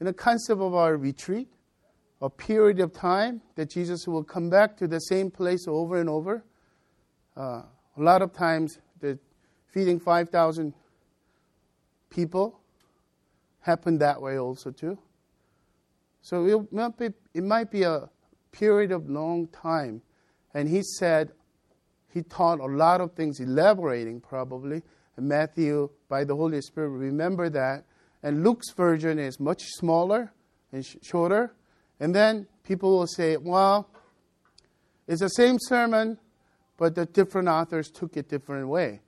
in 0.00 0.06
the 0.06 0.12
concept 0.12 0.60
of 0.60 0.74
our 0.74 0.96
retreat, 0.96 1.48
a 2.20 2.30
period 2.30 2.80
of 2.80 2.92
time 2.92 3.42
that 3.56 3.70
Jesus 3.70 4.06
will 4.06 4.24
come 4.24 4.48
back 4.48 4.76
to 4.78 4.88
the 4.88 4.98
same 5.00 5.30
place 5.30 5.66
over 5.68 6.00
and 6.00 6.08
over. 6.08 6.44
Uh, 7.36 7.62
a 7.96 8.02
lot 8.02 8.22
of 8.22 8.32
times, 8.32 8.78
the 9.00 9.18
feeding 9.72 10.00
5,000 10.00 10.72
people 12.08 12.60
happened 13.60 14.00
that 14.00 14.20
way 14.20 14.38
also 14.38 14.70
too. 14.70 14.98
So 16.22 16.46
it 16.46 16.72
might 16.72 16.96
be, 16.96 17.08
it 17.34 17.44
might 17.44 17.70
be 17.70 17.82
a 17.82 18.08
period 18.52 18.92
of 18.92 19.08
long 19.08 19.48
time. 19.48 20.02
And 20.54 20.68
he 20.68 20.82
said, 20.82 21.32
he 22.12 22.22
taught 22.22 22.60
a 22.60 22.64
lot 22.66 23.00
of 23.00 23.12
things, 23.12 23.40
elaborating 23.40 24.20
probably. 24.20 24.82
And 25.16 25.28
Matthew, 25.28 25.90
by 26.08 26.24
the 26.24 26.34
Holy 26.34 26.60
Spirit, 26.62 26.88
remember 26.88 27.50
that. 27.50 27.84
And 28.22 28.42
Luke's 28.42 28.72
version 28.72 29.18
is 29.18 29.38
much 29.38 29.62
smaller 29.64 30.32
and 30.72 30.84
sh- 30.84 30.96
shorter. 31.02 31.54
And 32.00 32.14
then 32.14 32.46
people 32.64 32.98
will 32.98 33.06
say, 33.06 33.36
well, 33.36 33.88
it's 35.06 35.20
the 35.20 35.28
same 35.28 35.58
sermon, 35.60 36.18
but 36.76 36.94
the 36.94 37.06
different 37.06 37.48
authors 37.48 37.90
took 37.90 38.16
it 38.16 38.28
different 38.28 38.68
way. 38.68 39.00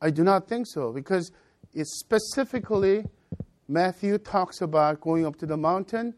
I 0.00 0.10
do 0.10 0.24
not 0.24 0.48
think 0.48 0.66
so 0.66 0.92
because 0.92 1.30
it's 1.72 2.00
specifically 2.00 3.04
Matthew 3.68 4.18
talks 4.18 4.60
about 4.60 5.00
going 5.00 5.24
up 5.24 5.36
to 5.36 5.46
the 5.46 5.56
mountain. 5.56 6.14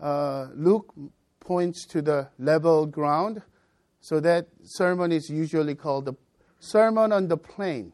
Uh, 0.00 0.46
Luke 0.54 0.94
points 1.40 1.86
to 1.86 2.02
the 2.02 2.28
level 2.38 2.86
ground. 2.86 3.42
So 4.00 4.20
that 4.20 4.48
sermon 4.62 5.12
is 5.12 5.28
usually 5.28 5.74
called 5.74 6.04
the 6.04 6.14
Sermon 6.60 7.12
on 7.12 7.28
the 7.28 7.36
Plain. 7.36 7.92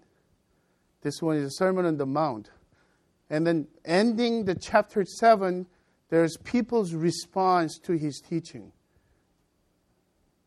This 1.03 1.23
one 1.23 1.37
is 1.37 1.45
a 1.47 1.51
Sermon 1.51 1.87
on 1.87 1.97
the 1.97 2.07
Mount. 2.07 2.51
And 3.31 3.47
then 3.47 3.69
ending 3.85 4.45
the 4.45 4.55
chapter 4.55 5.05
7, 5.05 5.67
there's 6.11 6.37
people's 6.37 6.93
response 6.93 7.79
to 7.85 7.93
his 7.93 8.21
teaching. 8.21 8.73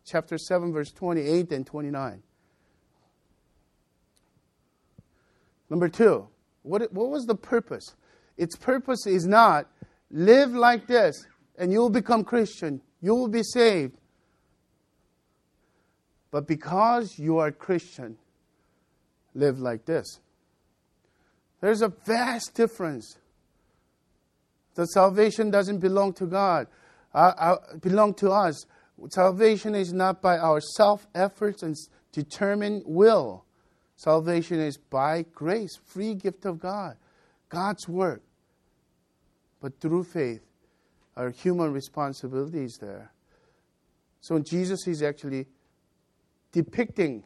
Chapter 0.05 0.37
7, 0.37 0.73
verse 0.73 0.91
28 0.91 1.51
and 1.51 1.65
29. 1.65 2.21
Number 5.69 5.89
two, 5.89 6.27
what, 6.61 6.93
what 6.93 7.09
was 7.09 7.25
the 7.25 7.35
purpose? 7.35 7.95
Its 8.37 8.55
purpose 8.55 9.07
is 9.07 9.25
not 9.25 9.67
live 10.11 10.53
like 10.53 10.87
this 10.87 11.25
and 11.57 11.71
you 11.71 11.79
will 11.79 11.89
become 11.89 12.23
Christian, 12.23 12.81
you 13.01 13.15
will 13.15 13.27
be 13.29 13.43
saved. 13.43 13.97
But 16.31 16.47
because 16.47 17.17
you 17.17 17.37
are 17.37 17.51
Christian, 17.51 18.17
live 19.35 19.59
like 19.59 19.85
this. 19.85 20.19
There's 21.61 21.81
a 21.81 21.93
vast 22.05 22.55
difference. 22.55 23.17
The 24.75 24.85
salvation 24.87 25.51
doesn't 25.51 25.79
belong 25.79 26.13
to 26.13 26.25
God, 26.25 26.67
uh, 27.13 27.33
uh, 27.37 27.77
belong 27.81 28.13
to 28.15 28.31
us. 28.31 28.65
Salvation 29.09 29.75
is 29.75 29.93
not 29.93 30.21
by 30.21 30.37
our 30.37 30.59
self 30.61 31.07
efforts 31.13 31.63
and 31.63 31.75
determined 32.11 32.83
will. 32.85 33.45
Salvation 33.95 34.59
is 34.59 34.77
by 34.77 35.25
grace, 35.33 35.77
free 35.85 36.15
gift 36.15 36.45
of 36.45 36.59
God, 36.59 36.97
God's 37.49 37.87
work. 37.87 38.21
But 39.61 39.79
through 39.79 40.05
faith, 40.05 40.41
our 41.15 41.29
human 41.29 41.71
responsibility 41.71 42.63
is 42.63 42.77
there. 42.81 43.11
So 44.21 44.39
Jesus 44.39 44.87
is 44.87 45.03
actually 45.03 45.45
depicting 46.51 47.23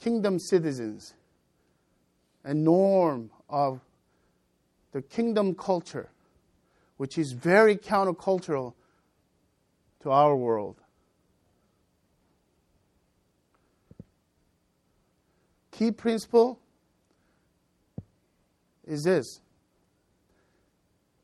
kingdom 0.00 0.38
citizens 0.38 1.14
a 2.44 2.54
norm 2.54 3.30
of 3.48 3.80
the 4.92 5.02
kingdom 5.02 5.54
culture, 5.54 6.10
which 7.00 7.16
is 7.16 7.32
very 7.32 7.78
countercultural 7.78 8.74
to 10.00 10.10
our 10.10 10.36
world. 10.36 10.76
Key 15.70 15.92
principle 15.92 16.60
is 18.86 19.04
this 19.04 19.40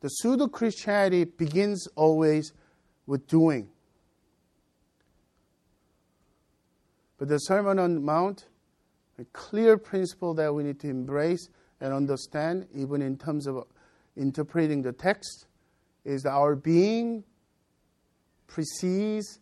the 0.00 0.08
pseudo 0.08 0.48
Christianity 0.48 1.24
begins 1.24 1.86
always 1.94 2.54
with 3.06 3.26
doing. 3.26 3.68
But 7.18 7.28
the 7.28 7.36
Sermon 7.36 7.78
on 7.78 7.96
the 7.96 8.00
Mount, 8.00 8.46
a 9.18 9.26
clear 9.26 9.76
principle 9.76 10.32
that 10.36 10.54
we 10.54 10.62
need 10.62 10.80
to 10.80 10.88
embrace 10.88 11.50
and 11.82 11.92
understand, 11.92 12.66
even 12.74 13.02
in 13.02 13.18
terms 13.18 13.46
of 13.46 13.64
interpreting 14.16 14.80
the 14.80 14.92
text, 14.92 15.46
is 16.06 16.22
that 16.22 16.30
our 16.30 16.54
being 16.54 17.24
precedes 18.46 19.40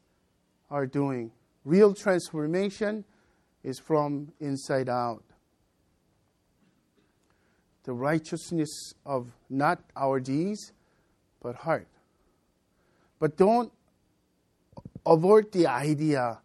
our 0.70 0.87
doing. 0.87 1.31
Real 1.64 1.94
transformation 1.94 3.05
is 3.62 3.79
from 3.79 4.33
inside 4.40 4.88
out. 4.88 5.22
The 7.85 7.92
righteousness 7.92 8.94
of 9.05 9.31
not 9.50 9.83
our 9.94 10.18
deeds, 10.18 10.72
but 11.42 11.55
heart. 11.55 11.87
But 13.20 13.37
don't 13.37 13.70
avoid 15.05 15.53
the 15.53 15.66
idea 15.66 16.40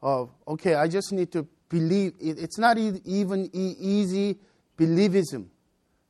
of, 0.00 0.30
okay, 0.46 0.76
I 0.76 0.86
just 0.86 1.12
need 1.12 1.32
to 1.32 1.48
believe. 1.68 2.14
It's 2.20 2.58
not 2.58 2.78
even 2.78 3.50
easy 3.52 4.38
believism, 4.78 5.46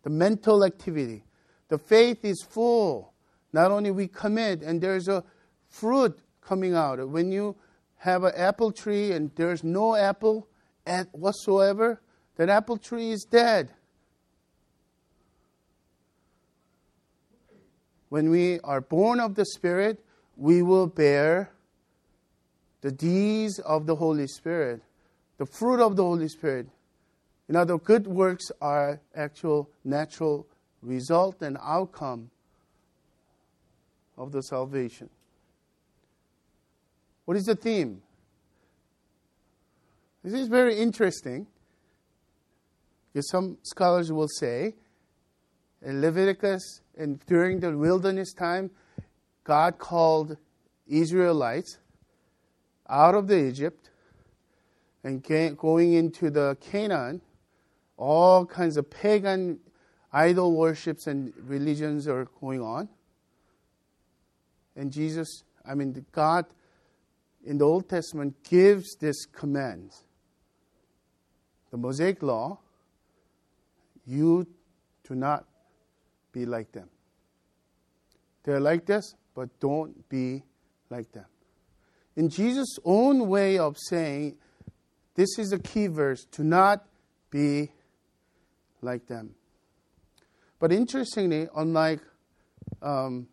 the 0.03 0.11
mental 0.11 0.65
activity. 0.65 1.25
The 1.69 1.79
faith 1.79 2.27
is 2.27 2.47
full. 2.47 3.15
Not 3.59 3.73
only 3.73 3.90
we 3.90 4.07
commit, 4.07 4.62
and 4.62 4.81
there's 4.81 5.09
a 5.09 5.25
fruit 5.68 6.16
coming 6.40 6.77
out. 6.77 7.09
When 7.09 7.33
you 7.33 7.57
have 7.97 8.23
an 8.23 8.33
apple 8.37 8.71
tree 8.71 9.11
and 9.11 9.33
there's 9.35 9.64
no 9.64 9.97
apple 9.97 10.47
at 10.87 11.09
whatsoever, 11.12 12.01
that 12.37 12.49
apple 12.49 12.77
tree 12.77 13.11
is 13.11 13.25
dead. 13.25 13.71
When 18.11 18.31
we 18.31 18.61
are 18.61 18.81
born 18.81 19.18
of 19.18 19.35
the 19.35 19.44
Spirit, 19.44 20.05
we 20.37 20.62
will 20.62 20.87
bear 20.87 21.51
the 22.81 22.92
deeds 22.92 23.59
of 23.59 23.87
the 23.87 23.97
Holy 23.97 24.29
Spirit, 24.29 24.83
the 25.37 25.47
fruit 25.47 25.81
of 25.85 25.97
the 25.97 26.05
Holy 26.05 26.29
Spirit. 26.29 26.68
In 27.49 27.57
other 27.57 27.77
good 27.77 28.07
works 28.07 28.53
are 28.61 29.01
actual 29.16 29.68
natural 29.83 30.47
result 30.81 31.42
and 31.42 31.59
outcome 31.61 32.31
of 34.18 34.33
the 34.33 34.42
salvation. 34.42 35.09
What 37.24 37.37
is 37.37 37.44
the 37.44 37.54
theme? 37.54 38.02
This 40.24 40.35
is 40.35 40.48
very 40.48 40.76
interesting 40.78 41.46
because 43.12 43.31
some 43.31 43.59
scholars 43.62 44.12
will 44.12 44.28
say 44.28 44.74
in 45.81 46.00
Leviticus 46.00 46.83
and 46.98 47.20
during 47.26 47.61
the 47.61 47.76
wilderness 47.76 48.33
time, 48.33 48.70
God 49.44 49.78
called 49.78 50.37
Israelites 50.87 51.78
out 52.90 53.14
of 53.14 53.28
the 53.28 53.38
Egypt 53.38 53.90
and 55.04 55.22
going 55.57 55.92
into 55.92 56.31
the 56.31 56.57
Canaan, 56.61 57.20
all 57.96 58.44
kinds 58.44 58.76
of 58.76 58.90
pagan 58.90 59.60
idol 60.12 60.56
worships 60.56 61.06
and 61.06 61.33
religions 61.46 62.08
are 62.08 62.27
going 62.40 62.60
on. 62.60 62.88
And 64.79 64.90
Jesus, 64.90 65.44
I 65.68 65.74
mean, 65.74 66.06
God 66.12 66.46
in 67.44 67.58
the 67.58 67.66
Old 67.66 67.88
Testament 67.88 68.42
gives 68.42 68.96
this 68.96 69.26
command. 69.26 69.90
The 71.70 71.76
Mosaic 71.76 72.22
Law, 72.22 72.60
you 74.06 74.46
do 75.06 75.14
not 75.14 75.44
be 76.33 76.46
like 76.46 76.72
them. 76.72 76.88
They're 78.44 78.60
like 78.60 78.87
this, 78.87 79.14
but 79.35 79.60
don't 79.60 80.08
be 80.08 80.44
like 80.88 81.12
them 81.12 81.26
in 82.18 82.29
Jesus' 82.29 82.81
own 82.85 83.29
way 83.29 83.58
of 83.58 83.76
saying, 83.79 84.37
this 85.14 85.38
is 85.38 85.52
a 85.52 85.58
key 85.60 85.87
verse, 85.87 86.26
to 86.33 86.42
not 86.42 86.85
be 87.31 87.70
like 88.83 89.06
them. 89.06 89.37
But 90.58 90.72
interestingly, 90.72 91.46
unlike 91.54 92.00
um, 92.83 93.29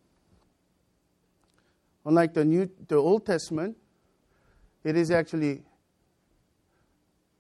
unlike 2.06 2.34
the 2.34 2.46
New, 2.46 2.70
the 2.88 2.96
Old 2.96 3.26
Testament, 3.26 3.76
it 4.84 4.96
is 4.96 5.12
actually 5.12 5.64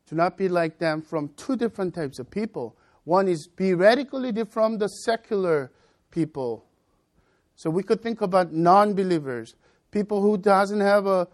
to 0.08 0.16
not 0.16 0.38
be 0.38 0.50
like 0.50 0.78
them 0.78 1.02
from 1.02 1.30
two 1.36 1.56
different 1.56 1.94
types 1.94 2.20
of 2.20 2.30
people. 2.30 2.76
One 3.04 3.28
is 3.28 3.48
be 3.48 3.74
radically 3.74 4.32
different 4.32 4.54
from 4.54 4.78
the 4.78 4.88
secular 4.88 5.72
people, 6.12 6.66
So 7.56 7.70
we 7.70 7.84
could 7.84 8.02
think 8.02 8.22
about 8.22 8.54
non-believers, 8.54 9.56
people 9.92 10.22
who 10.22 10.38
doesn't 10.38 10.82
have 10.82 11.08
a 11.08 11.28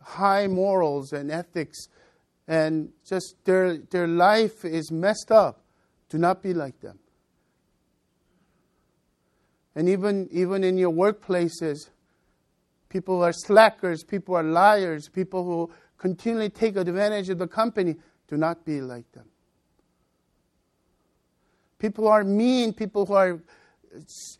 high 0.00 0.46
morals 0.46 1.12
and 1.12 1.30
ethics 1.30 1.88
and 2.46 2.90
just 3.04 3.34
their 3.44 3.76
their 3.76 4.06
life 4.06 4.64
is 4.64 4.90
messed 4.90 5.30
up. 5.30 5.60
Do 6.08 6.16
not 6.18 6.42
be 6.42 6.54
like 6.54 6.80
them. 6.80 6.98
And 9.74 9.88
even 9.88 10.28
even 10.32 10.64
in 10.64 10.78
your 10.78 10.92
workplaces, 10.92 11.90
people 12.88 13.16
who 13.16 13.22
are 13.22 13.32
slackers, 13.32 14.02
people 14.02 14.34
who 14.34 14.40
are 14.40 14.42
liars, 14.42 15.08
people 15.08 15.44
who 15.44 15.70
continually 15.98 16.50
take 16.50 16.76
advantage 16.76 17.28
of 17.28 17.38
the 17.38 17.46
company. 17.46 17.96
Do 18.28 18.36
not 18.36 18.64
be 18.64 18.80
like 18.80 19.10
them. 19.12 19.26
People 21.78 22.04
who 22.04 22.10
are 22.10 22.24
mean, 22.24 22.72
people 22.72 23.06
who 23.06 23.14
are 23.14 23.40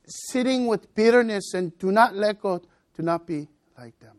sitting 0.07 0.67
with 0.67 0.95
bitterness 0.95 1.55
and 1.55 1.77
do 1.79 1.91
not 1.93 2.15
let 2.15 2.41
go, 2.41 2.61
do 2.97 3.03
not 3.03 3.27
be 3.27 3.49
like 3.79 3.99
them. 4.01 4.17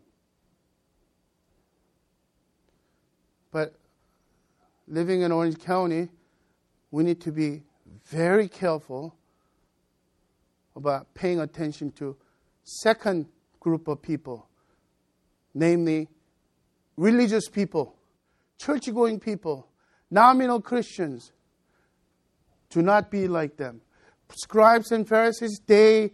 But 3.52 3.74
living 4.88 5.22
in 5.22 5.32
Orange 5.32 5.58
County, 5.58 6.08
we 6.90 7.04
need 7.04 7.20
to 7.20 7.32
be 7.32 7.62
very 8.06 8.48
careful 8.48 9.14
about 10.74 11.12
paying 11.14 11.40
attention 11.40 11.90
to 11.92 12.16
second 12.64 13.26
group 13.60 13.88
of 13.88 14.02
people, 14.02 14.48
namely 15.54 16.08
religious 16.96 17.48
people, 17.48 17.94
church 18.58 18.92
going 18.92 19.20
people, 19.20 19.68
nominal 20.10 20.60
Christians. 20.60 21.32
Do 22.70 22.82
not 22.82 23.10
be 23.10 23.28
like 23.28 23.56
them. 23.56 23.80
Scribes 24.34 24.92
and 24.92 25.08
Pharisees, 25.08 25.60
they 25.66 26.12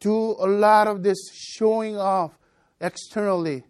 do 0.00 0.36
a 0.38 0.46
lot 0.46 0.86
of 0.86 1.02
this 1.02 1.18
showing 1.32 1.96
off 1.96 2.38
externally. 2.80 3.64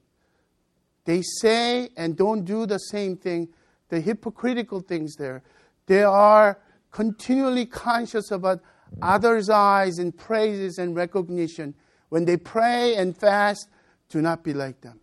They 1.05 1.23
say 1.23 1.91
and 1.97 2.17
don't 2.17 2.45
do 2.45 2.67
the 2.67 2.79
same 2.79 3.17
thing, 3.17 3.49
the 3.89 4.01
hypocritical 4.01 4.81
things 4.81 5.17
there. 5.17 5.43
They 5.87 6.03
are 6.03 6.61
continually 6.91 7.67
conscious 7.67 8.31
about 8.31 8.61
others' 9.03 9.49
eyes 9.49 9.99
and 9.99 10.17
praises 10.17 10.79
and 10.79 10.95
recognition. 10.95 11.75
When 12.11 12.27
they 12.27 12.37
pray 12.37 12.97
and 12.97 13.17
fast, 13.17 13.69
do 14.09 14.21
not 14.21 14.45
be 14.45 14.53
like 14.53 14.83
them. 14.83 15.01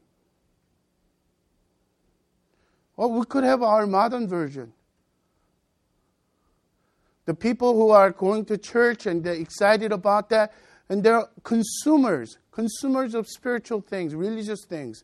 Well, 2.95 3.12
we 3.12 3.26
could 3.26 3.43
have 3.43 3.64
our 3.64 3.88
modern 3.88 4.28
version. 4.28 4.74
The 7.26 7.34
people 7.34 7.74
who 7.74 7.89
are 7.89 8.12
going 8.12 8.45
to 8.45 8.58
church 8.58 9.05
and 9.05 9.24
they're 9.24 9.34
excited 9.34 9.91
about 9.91 10.30
that, 10.30 10.53
and 10.89 11.03
they're 11.03 11.28
consumers, 11.43 12.38
consumers 12.51 13.16
of 13.16 13.28
spiritual 13.28 13.82
things, 13.82 14.16
religious 14.16 14.66
things. 14.66 15.03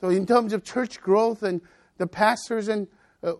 So, 0.00 0.08
in 0.08 0.26
terms 0.26 0.52
of 0.52 0.64
church 0.64 1.00
growth, 1.00 1.42
and 1.42 1.60
the 1.98 2.06
pastors 2.06 2.68
and 2.68 2.88
uh, 3.22 3.34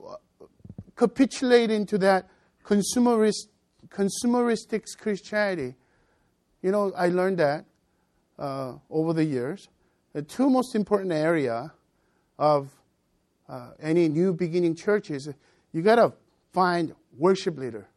capitulate 0.94 1.70
into 1.70 1.96
that 1.96 2.28
consumerist, 2.62 3.48
consumeristic 3.88 4.84
Christianity. 4.98 5.74
You 6.62 6.70
know, 6.70 6.92
I 6.96 7.08
learned 7.08 7.38
that 7.38 7.64
uh, 8.38 8.74
over 8.90 9.12
the 9.12 9.24
years. 9.24 9.68
The 10.12 10.22
two 10.22 10.50
most 10.50 10.74
important 10.74 11.12
area 11.12 11.72
of 12.38 12.70
uh, 13.48 13.70
any 13.80 14.08
new 14.08 14.32
beginning 14.32 14.74
church 14.74 15.10
is 15.10 15.28
you 15.72 15.82
got 15.82 15.96
to 15.96 16.12
find 16.52 16.94
worship 17.16 17.58
leader 17.58 17.88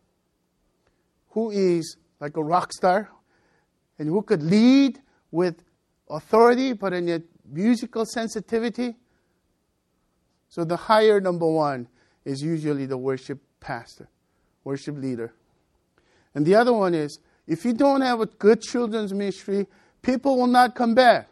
who 1.29 1.49
is 1.49 1.97
like 2.19 2.37
a 2.37 2.43
rock 2.43 2.71
star 2.71 3.09
and 3.97 4.07
who 4.07 4.21
could 4.21 4.43
lead 4.43 5.01
with 5.31 5.63
authority 6.09 6.73
but 6.73 6.93
in 6.93 7.09
a 7.09 7.21
musical 7.51 8.05
sensitivity. 8.05 8.95
So 10.49 10.63
the 10.63 10.77
higher 10.77 11.19
number 11.19 11.47
one 11.47 11.87
is 12.23 12.41
usually 12.41 12.85
the 12.85 12.97
worship 12.97 13.41
pastor, 13.59 14.07
worship 14.63 14.95
leader. 14.97 15.33
And 16.35 16.45
the 16.45 16.55
other 16.55 16.73
one 16.73 16.93
is 16.93 17.19
if 17.47 17.65
you 17.65 17.73
don't 17.73 18.01
have 18.01 18.21
a 18.21 18.25
good 18.25 18.61
children's 18.61 19.13
ministry, 19.13 19.67
people 20.01 20.37
will 20.37 20.47
not 20.47 20.75
come 20.75 20.95
back. 20.95 21.27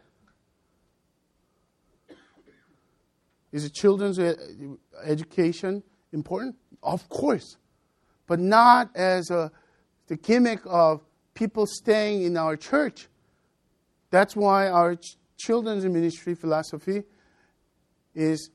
Is 3.50 3.64
a 3.64 3.70
children's 3.70 4.18
uh, 4.18 4.34
education 5.04 5.82
important? 6.12 6.56
Of 6.82 7.08
course. 7.08 7.56
But 8.26 8.40
not 8.40 8.90
as 8.96 9.30
a, 9.30 9.50
the 10.06 10.16
gimmick 10.16 10.60
of 10.64 11.02
people 11.34 11.66
staying 11.66 12.22
in 12.22 12.36
our 12.36 12.56
church. 12.56 13.08
That's 14.10 14.34
why 14.34 14.68
our 14.68 14.96
ch- 14.96 15.16
children's 15.38 15.84
ministry 15.84 16.34
philosophy 16.34 17.02
is 18.14 18.50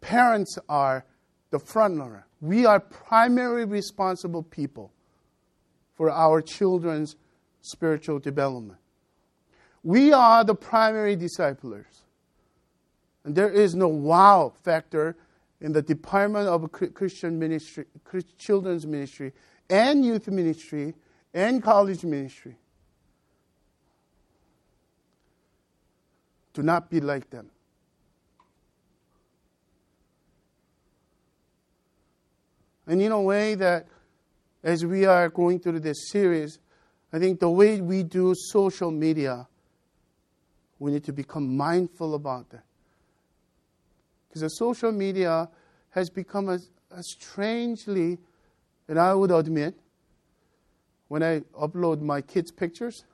parents 0.00 0.56
are 0.68 1.04
the 1.50 1.58
front 1.58 1.98
runner. 1.98 2.26
We 2.40 2.64
are 2.66 2.80
primary 2.80 3.64
responsible 3.64 4.42
people 4.42 4.92
for 5.94 6.10
our 6.10 6.40
children's 6.40 7.16
spiritual 7.60 8.18
development. 8.18 8.78
We 9.82 10.12
are 10.12 10.44
the 10.44 10.54
primary 10.54 11.16
disciplers. 11.16 12.02
And 13.24 13.34
there 13.34 13.50
is 13.50 13.74
no 13.74 13.88
wow 13.88 14.52
factor 14.62 15.16
in 15.60 15.72
the 15.72 15.82
department 15.82 16.48
of 16.48 16.70
Christian 16.72 17.38
ministry, 17.38 17.84
children's 18.36 18.86
ministry, 18.86 19.32
and 19.70 20.04
youth 20.04 20.28
ministry, 20.28 20.94
and 21.32 21.62
college 21.62 22.04
ministry. 22.04 22.56
Do 26.52 26.62
not 26.62 26.90
be 26.90 27.00
like 27.00 27.30
them. 27.30 27.50
And 32.86 33.00
in 33.00 33.12
a 33.12 33.22
way 33.22 33.54
that, 33.54 33.86
as 34.62 34.84
we 34.84 35.04
are 35.04 35.28
going 35.28 35.58
through 35.58 35.80
this 35.80 36.10
series, 36.10 36.58
I 37.12 37.18
think 37.18 37.40
the 37.40 37.50
way 37.50 37.80
we 37.80 38.02
do 38.02 38.34
social 38.34 38.90
media, 38.90 39.46
we 40.78 40.92
need 40.92 41.04
to 41.04 41.12
become 41.12 41.56
mindful 41.56 42.14
about 42.14 42.50
that. 42.50 42.64
Because 44.28 44.56
social 44.56 44.92
media 44.92 45.48
has 45.90 46.08
become 46.08 46.48
a, 46.48 46.58
a 46.90 47.02
strangely, 47.02 48.18
and 48.88 48.98
I 48.98 49.14
would 49.14 49.30
admit, 49.30 49.74
when 51.08 51.22
I 51.22 51.40
upload 51.60 52.00
my 52.00 52.22
kids' 52.22 52.50
pictures, 52.50 53.04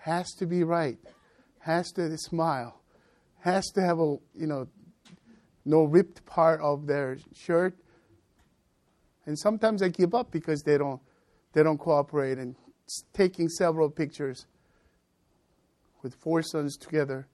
has 0.00 0.32
to 0.34 0.46
be 0.46 0.64
right, 0.64 0.98
has 1.58 1.92
to 1.92 2.16
smile, 2.16 2.80
has 3.40 3.66
to 3.74 3.82
have 3.82 3.98
a 3.98 4.16
you 4.34 4.46
know 4.46 4.68
no 5.64 5.84
ripped 5.84 6.24
part 6.24 6.60
of 6.60 6.86
their 6.86 7.18
shirt. 7.34 7.76
And 9.26 9.38
sometimes 9.38 9.82
I 9.82 9.88
give 9.88 10.14
up 10.14 10.30
because 10.30 10.62
they 10.62 10.78
don't 10.78 11.00
they 11.52 11.62
don't 11.62 11.78
cooperate 11.78 12.38
and 12.38 12.56
taking 13.12 13.48
several 13.48 13.88
pictures 13.88 14.46
with 16.02 16.14
four 16.14 16.42
sons 16.42 16.76
together. 16.76 17.26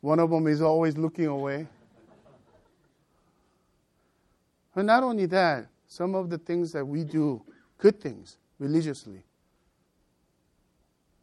One 0.00 0.18
of 0.18 0.30
them 0.30 0.46
is 0.46 0.60
always 0.60 0.96
looking 0.96 1.26
away. 1.26 1.66
And 4.74 4.86
not 4.86 5.02
only 5.02 5.26
that, 5.26 5.66
some 5.86 6.14
of 6.14 6.30
the 6.30 6.38
things 6.38 6.72
that 6.72 6.84
we 6.84 7.04
do, 7.04 7.42
good 7.78 8.00
things, 8.00 8.38
religiously, 8.58 9.22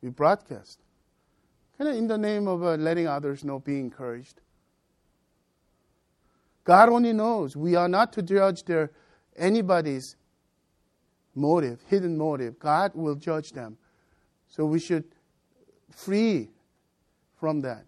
we 0.02 0.10
broadcast. 0.10 0.80
Kind 1.78 1.90
of 1.90 1.96
in 1.96 2.08
the 2.08 2.18
name 2.18 2.48
of 2.48 2.64
uh, 2.64 2.76
letting 2.76 3.08
others 3.08 3.44
know, 3.44 3.60
be 3.60 3.80
encouraged. 3.80 4.42
God 6.64 6.90
only 6.90 7.14
knows. 7.14 7.56
We 7.56 7.76
are 7.76 7.88
not 7.88 8.14
to 8.14 8.22
judge 8.22 8.64
their 8.64 8.92
anybody's 9.40 10.16
motive, 11.36 11.82
hidden 11.88 12.18
motive. 12.18 12.60
God 12.60 12.92
will 12.94 13.16
judge 13.16 13.52
them. 13.52 13.78
So 14.50 14.66
we 14.66 14.80
should 14.80 15.06
free 15.92 16.50
from 17.40 17.62
that. 17.62 17.86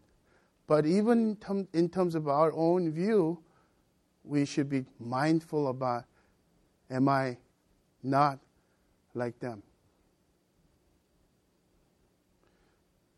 But 0.67 0.85
even 0.85 1.37
in 1.73 1.89
terms 1.89 2.15
of 2.15 2.27
our 2.27 2.53
own 2.53 2.91
view, 2.91 3.39
we 4.23 4.45
should 4.45 4.69
be 4.69 4.85
mindful 4.99 5.67
about 5.67 6.05
am 6.89 7.09
I 7.09 7.37
not 8.03 8.39
like 9.13 9.39
them? 9.39 9.63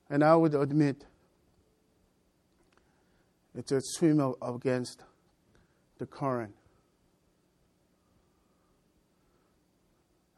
And 0.10 0.24
I 0.24 0.36
would 0.36 0.56
admit 0.56 1.06
it's 3.56 3.72
a 3.72 3.82
swim 3.82 4.34
against 4.42 5.04
the 5.98 6.06
current. 6.06 6.56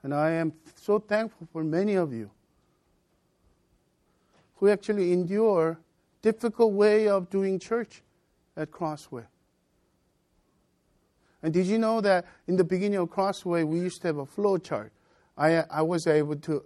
And 0.06 0.14
I 0.14 0.34
am 0.34 0.54
so 0.76 1.00
thankful 1.00 1.48
for 1.52 1.64
many 1.64 1.96
of 1.96 2.14
you 2.14 2.30
who 4.58 4.70
actually 4.70 5.12
endure 5.12 5.80
difficult 6.22 6.74
way 6.74 7.08
of 7.08 7.32
doing 7.32 7.58
church 7.58 8.04
at 8.56 8.70
Crossway. 8.70 9.24
And 11.42 11.52
did 11.52 11.66
you 11.66 11.80
know 11.80 12.02
that 12.02 12.28
in 12.46 12.56
the 12.56 12.64
beginning 12.64 13.00
of 13.00 13.10
Crossway, 13.10 13.64
we 13.64 13.80
used 13.80 14.02
to 14.02 14.10
have 14.10 14.20
a 14.20 14.28
flow 14.28 14.60
chart? 14.60 14.92
I, 15.36 15.64
I 15.72 15.82
was 15.82 16.06
able 16.06 16.36
to 16.36 16.64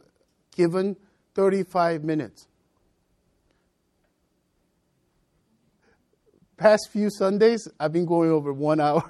given 0.54 0.98
35 1.36 2.04
minutes. 2.04 2.46
Past 6.58 6.90
few 6.92 7.10
Sundays, 7.10 7.70
I've 7.80 7.94
been 7.94 8.06
going 8.06 8.32
over 8.32 8.52
one 8.52 8.82
hour. 8.82 9.10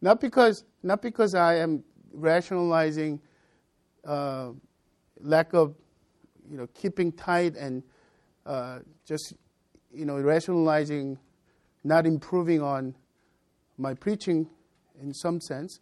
not 0.00 0.22
because, 0.22 0.64
not 0.82 1.02
because 1.02 1.34
I 1.34 1.56
am 1.56 1.84
rationalizing 2.14 3.20
uh, 4.04 4.50
lack 5.20 5.52
of, 5.52 5.74
you 6.50 6.56
know, 6.56 6.66
keeping 6.74 7.12
tight 7.12 7.56
and 7.56 7.82
uh, 8.46 8.80
just, 9.06 9.34
you 9.92 10.04
know, 10.04 10.20
rationalizing, 10.20 11.18
not 11.82 12.06
improving 12.06 12.62
on 12.62 12.94
my 13.78 13.94
preaching 13.94 14.48
in 15.02 15.12
some 15.12 15.40
sense. 15.40 15.80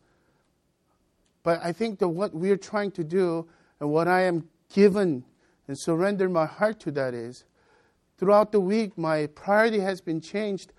But 1.43 1.61
I 1.63 1.73
think 1.73 1.99
that 1.99 2.09
what 2.09 2.35
we're 2.35 2.57
trying 2.57 2.93
to 2.93 3.05
do 3.05 3.49
and 3.81 3.91
what 3.91 4.09
I 4.09 4.23
am 4.23 4.49
given 4.73 5.25
and 5.67 5.79
surrender 5.79 6.29
my 6.29 6.47
heart 6.47 6.81
to 6.81 6.91
that 6.93 7.15
is 7.15 7.45
throughout 8.19 8.53
the 8.53 8.61
week 8.61 8.97
my 8.97 9.27
priority 9.27 9.81
has 9.81 10.01
been 10.01 10.21
changed 10.21 10.73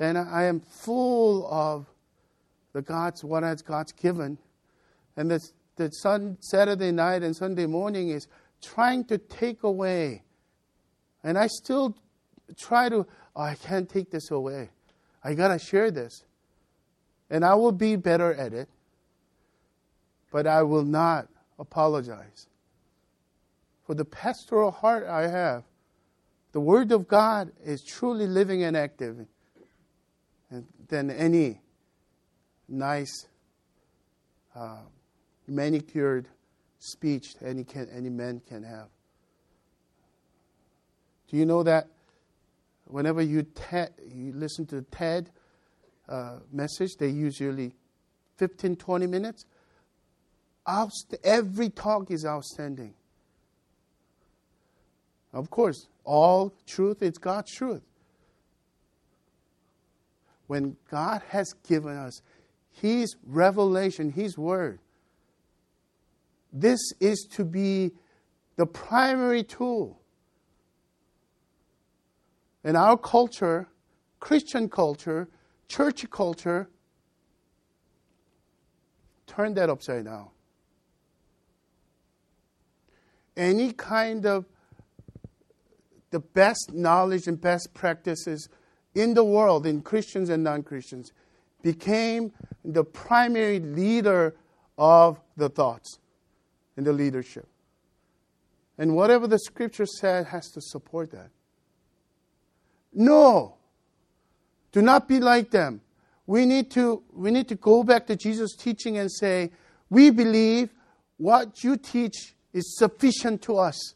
and 0.00 0.18
I 0.18 0.44
am 0.44 0.60
full 0.60 1.46
of 1.52 1.86
the 2.72 2.82
God's 2.82 3.24
what 3.24 3.42
has 3.42 3.62
God's 3.62 3.92
given. 3.92 4.38
And 5.18 5.30
the, 5.30 5.46
the 5.76 5.90
sun, 5.90 6.38
Saturday 6.40 6.92
night 6.92 7.22
and 7.22 7.36
Sunday 7.36 7.66
morning 7.66 8.08
is 8.08 8.26
trying 8.62 9.04
to 9.06 9.18
take 9.18 9.62
away. 9.64 10.22
And 11.22 11.36
I 11.36 11.48
still 11.48 11.94
try 12.58 12.88
to, 12.88 13.06
oh, 13.36 13.42
I 13.42 13.54
can't 13.54 13.86
take 13.88 14.10
this 14.10 14.30
away. 14.30 14.70
I 15.22 15.34
got 15.34 15.48
to 15.48 15.58
share 15.58 15.90
this. 15.90 16.24
And 17.28 17.44
I 17.44 17.54
will 17.56 17.72
be 17.72 17.96
better 17.96 18.32
at 18.32 18.54
it 18.54 18.70
but 20.30 20.46
I 20.46 20.62
will 20.62 20.84
not 20.84 21.28
apologize. 21.58 22.48
For 23.86 23.94
the 23.94 24.04
pastoral 24.04 24.70
heart 24.70 25.06
I 25.06 25.28
have, 25.28 25.64
the 26.52 26.60
Word 26.60 26.92
of 26.92 27.08
God 27.08 27.52
is 27.64 27.82
truly 27.82 28.26
living 28.26 28.62
and 28.62 28.76
active 28.76 29.26
than 30.88 31.10
any 31.10 31.60
nice, 32.68 33.26
uh, 34.54 34.80
manicured 35.48 36.28
speech 36.78 37.34
any, 37.44 37.64
can, 37.64 37.88
any 37.94 38.08
man 38.08 38.40
can 38.48 38.62
have. 38.62 38.88
Do 41.28 41.36
you 41.36 41.44
know 41.44 41.62
that 41.62 41.88
whenever 42.84 43.20
you, 43.20 43.42
te- 43.42 43.92
you 44.14 44.32
listen 44.34 44.66
to 44.66 44.82
TED 44.82 45.30
uh, 46.08 46.38
message, 46.52 46.96
they 46.96 47.08
usually 47.08 47.74
15, 48.36 48.76
20 48.76 49.06
minutes? 49.06 49.44
Outst- 50.66 51.16
every 51.22 51.68
talk 51.68 52.10
is 52.10 52.24
outstanding. 52.24 52.94
Of 55.32 55.50
course, 55.50 55.88
all 56.04 56.54
truth 56.66 57.02
is 57.02 57.18
God's 57.18 57.52
truth. 57.52 57.82
When 60.46 60.76
God 60.90 61.20
has 61.28 61.52
given 61.68 61.94
us 61.94 62.22
His 62.70 63.16
revelation, 63.26 64.10
His 64.10 64.38
word, 64.38 64.78
this 66.52 66.80
is 67.00 67.26
to 67.32 67.44
be 67.44 67.92
the 68.56 68.66
primary 68.66 69.42
tool. 69.42 70.00
In 72.64 72.76
our 72.76 72.96
culture, 72.96 73.68
Christian 74.20 74.68
culture, 74.68 75.28
church 75.68 76.08
culture, 76.10 76.68
turn 79.26 79.54
that 79.54 79.70
upside 79.70 80.06
down 80.06 80.28
any 83.38 83.72
kind 83.72 84.26
of 84.26 84.44
the 86.10 86.18
best 86.18 86.72
knowledge 86.74 87.26
and 87.26 87.40
best 87.40 87.72
practices 87.72 88.48
in 88.94 89.14
the 89.14 89.24
world, 89.24 89.66
in 89.66 89.80
Christians 89.80 90.28
and 90.28 90.42
non 90.42 90.62
Christians, 90.62 91.12
became 91.62 92.32
the 92.64 92.84
primary 92.84 93.60
leader 93.60 94.34
of 94.76 95.20
the 95.36 95.48
thoughts 95.48 95.98
in 96.78 96.84
the 96.84 96.92
leadership. 96.92 97.46
And 98.78 98.94
whatever 98.94 99.26
the 99.26 99.40
scripture 99.40 99.84
said 99.84 100.26
has 100.26 100.48
to 100.52 100.60
support 100.60 101.10
that. 101.10 101.30
No, 102.94 103.56
do 104.70 104.80
not 104.80 105.08
be 105.08 105.18
like 105.18 105.50
them. 105.50 105.80
We 106.26 106.46
need 106.46 106.70
to, 106.72 107.02
we 107.12 107.32
need 107.32 107.48
to 107.48 107.56
go 107.56 107.82
back 107.82 108.06
to 108.06 108.16
Jesus' 108.16 108.54
teaching 108.54 108.96
and 108.96 109.10
say, 109.10 109.50
We 109.90 110.10
believe 110.10 110.70
what 111.16 111.64
you 111.64 111.76
teach 111.76 112.34
is 112.52 112.76
sufficient 112.78 113.42
to 113.42 113.58
us. 113.58 113.94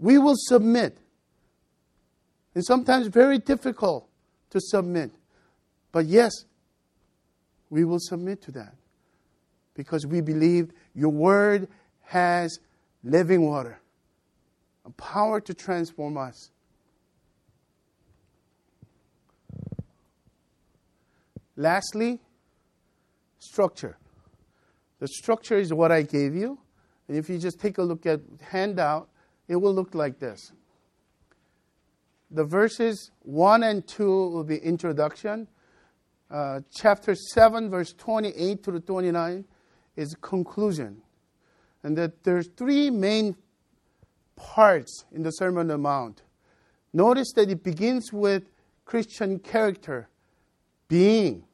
We 0.00 0.18
will 0.18 0.36
submit. 0.36 0.98
And 2.56 2.64
sometimes 2.64 3.06
very 3.06 3.38
difficult 3.38 4.08
to 4.50 4.60
submit. 4.60 5.12
But 5.92 6.06
yes, 6.06 6.32
we 7.70 7.84
will 7.84 8.00
submit 8.00 8.42
to 8.42 8.52
that. 8.52 8.74
Because 9.74 10.06
we 10.06 10.20
believe 10.20 10.72
your 10.94 11.10
word 11.10 11.68
has 12.04 12.58
living 13.02 13.42
water, 13.42 13.80
a 14.84 14.90
power 14.90 15.40
to 15.40 15.54
transform 15.54 16.16
us. 16.16 16.50
Lastly, 21.56 22.20
structure. 23.38 23.96
The 24.98 25.08
structure 25.08 25.56
is 25.56 25.72
what 25.72 25.92
I 25.92 26.02
gave 26.02 26.34
you. 26.34 26.58
And 27.08 27.16
if 27.16 27.28
you 27.28 27.38
just 27.38 27.60
take 27.60 27.78
a 27.78 27.82
look 27.82 28.06
at 28.06 28.20
handout, 28.40 29.08
it 29.46 29.56
will 29.56 29.74
look 29.74 29.94
like 29.94 30.18
this. 30.18 30.52
The 32.30 32.44
verses 32.44 33.10
1 33.20 33.62
and 33.62 33.86
2 33.86 34.04
will 34.04 34.44
be 34.44 34.56
introduction. 34.56 35.46
Uh, 36.30 36.60
chapter 36.74 37.14
7, 37.14 37.70
verse 37.70 37.92
28 37.92 38.62
to 38.64 38.80
29 38.80 39.44
is 39.96 40.16
conclusion. 40.20 41.03
And 41.84 41.96
that 41.96 42.24
there's 42.24 42.48
three 42.48 42.90
main 42.90 43.36
parts 44.34 45.04
in 45.12 45.22
the 45.22 45.30
Sermon 45.30 45.60
on 45.60 45.66
the 45.68 45.78
Mount. 45.78 46.22
Notice 46.92 47.32
that 47.36 47.50
it 47.50 47.62
begins 47.62 48.12
with 48.12 48.44
Christian 48.84 49.38
character, 49.38 50.08
being. 50.88 51.44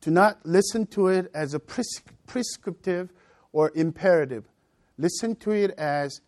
Do 0.00 0.10
not 0.10 0.44
listen 0.44 0.86
to 0.88 1.08
it 1.08 1.30
as 1.32 1.54
a 1.54 1.60
pres- 1.60 2.02
prescriptive 2.26 3.10
or 3.52 3.70
imperative. 3.74 4.44
Listen 4.98 5.36
to 5.36 5.52
it 5.52 5.70
as 5.78 6.20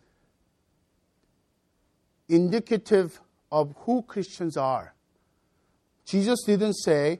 indicative 2.29 3.19
of 3.51 3.75
who 3.79 4.01
Christians 4.01 4.57
are. 4.57 4.93
Jesus 6.05 6.43
didn't 6.45 6.75
say, 6.75 7.19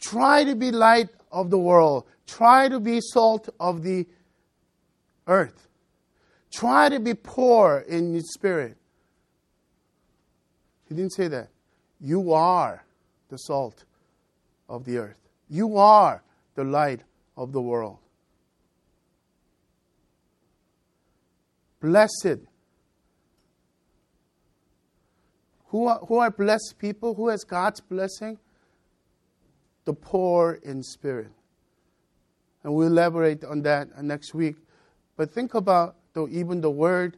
try 0.00 0.44
to 0.44 0.54
be 0.54 0.70
light 0.70 1.08
of 1.30 1.50
the 1.50 1.58
world, 1.58 2.04
try 2.26 2.68
to 2.68 2.80
be 2.80 3.00
salt 3.00 3.48
of 3.58 3.82
the 3.82 4.06
earth, 5.26 5.68
try 6.52 6.88
to 6.88 7.00
be 7.00 7.14
poor 7.14 7.84
in 7.88 8.20
spirit. 8.22 8.76
He 10.88 10.94
didn't 10.94 11.12
say 11.12 11.28
that. 11.28 11.48
You 12.00 12.32
are 12.32 12.84
the 13.28 13.36
salt 13.36 13.84
of 14.68 14.84
the 14.84 14.98
earth. 14.98 15.20
You 15.48 15.76
are 15.76 16.22
the 16.54 16.64
light 16.64 17.02
of 17.36 17.52
the 17.52 17.60
world. 17.60 17.98
Blessed. 21.80 22.40
Who 25.68 25.86
are, 25.86 25.98
who 26.00 26.18
are 26.18 26.30
blessed 26.30 26.74
people? 26.78 27.14
Who 27.14 27.28
has 27.28 27.44
God's 27.44 27.80
blessing? 27.80 28.38
The 29.90 29.96
poor 29.96 30.60
in 30.62 30.84
spirit. 30.84 31.32
And 32.62 32.72
we'll 32.72 32.86
elaborate 32.86 33.42
on 33.42 33.62
that 33.62 34.00
next 34.04 34.34
week. 34.34 34.54
But 35.16 35.32
think 35.32 35.54
about 35.54 35.96
the, 36.12 36.28
even 36.28 36.60
the 36.60 36.70
word 36.70 37.16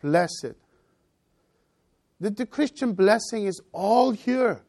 blessed. 0.00 0.54
The, 2.20 2.30
the 2.30 2.46
Christian 2.46 2.92
blessing 2.92 3.46
is 3.46 3.60
all 3.72 4.12
here. 4.12 4.62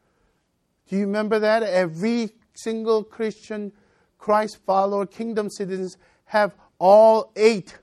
Do 0.88 0.96
you 0.96 1.02
remember 1.02 1.38
that? 1.38 1.62
Every 1.62 2.30
single 2.54 3.04
Christian, 3.04 3.70
Christ 4.18 4.58
follower, 4.66 5.06
kingdom 5.06 5.48
citizens 5.48 5.98
have 6.24 6.56
all 6.80 7.30
eight 7.36 7.78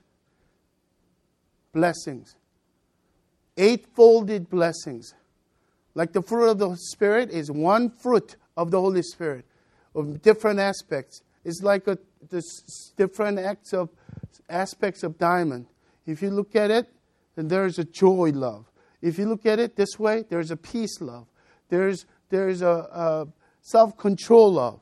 blessings. 1.72 2.36
Eightfolded 3.56 4.50
blessings. 4.50 5.14
Like 5.94 6.12
the 6.12 6.20
fruit 6.20 6.50
of 6.50 6.58
the 6.58 6.76
Spirit 6.76 7.30
is 7.30 7.50
one 7.50 7.88
fruit 7.88 8.36
of 8.60 8.70
the 8.70 8.78
Holy 8.78 9.02
Spirit 9.02 9.46
of 9.94 10.20
different 10.20 10.60
aspects. 10.60 11.22
It's 11.44 11.62
like 11.62 11.86
a, 11.86 11.96
different 12.96 13.38
acts 13.38 13.72
of, 13.72 13.88
aspects 14.50 15.02
of 15.02 15.16
diamond. 15.16 15.66
If 16.06 16.20
you 16.20 16.30
look 16.30 16.54
at 16.54 16.70
it, 16.70 16.86
then 17.36 17.48
there's 17.48 17.78
a 17.78 17.84
joy 17.84 18.32
love. 18.34 18.66
If 19.00 19.18
you 19.18 19.24
look 19.24 19.46
at 19.46 19.58
it 19.58 19.76
this 19.76 19.98
way, 19.98 20.24
there's 20.28 20.50
a 20.50 20.58
peace 20.58 21.00
love. 21.00 21.26
There's, 21.70 22.04
there's 22.28 22.60
a, 22.60 22.68
a 22.68 23.28
self 23.62 23.96
control 23.96 24.52
love. 24.52 24.80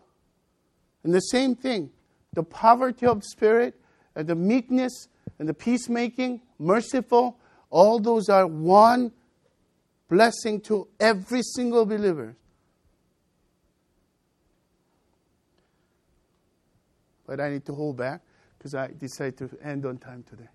And 1.05 1.14
the 1.14 1.20
same 1.20 1.55
thing, 1.55 1.91
the 2.35 2.43
poverty 2.43 3.07
of 3.07 3.22
spirit 3.22 3.81
and 4.16 4.26
the 4.26 4.35
meekness 4.35 5.07
and 5.39 5.49
the 5.49 5.55
peacemaking, 5.55 6.41
merciful, 6.59 7.39
all 7.70 8.01
those 8.01 8.29
are 8.29 8.49
one 8.49 9.12
blessing 10.09 10.61
to 10.62 10.89
every 10.99 11.43
single 11.43 11.87
believer. 11.87 12.35
But 17.29 17.41
I 17.41 17.51
need 17.51 17.66
to 17.66 17.74
hold 17.74 17.99
back 17.99 18.22
because 18.57 18.74
I 18.74 18.89
decided 18.89 19.37
to 19.39 19.51
end 19.62 19.85
on 19.85 19.99
time 19.99 20.24
today. 20.29 20.49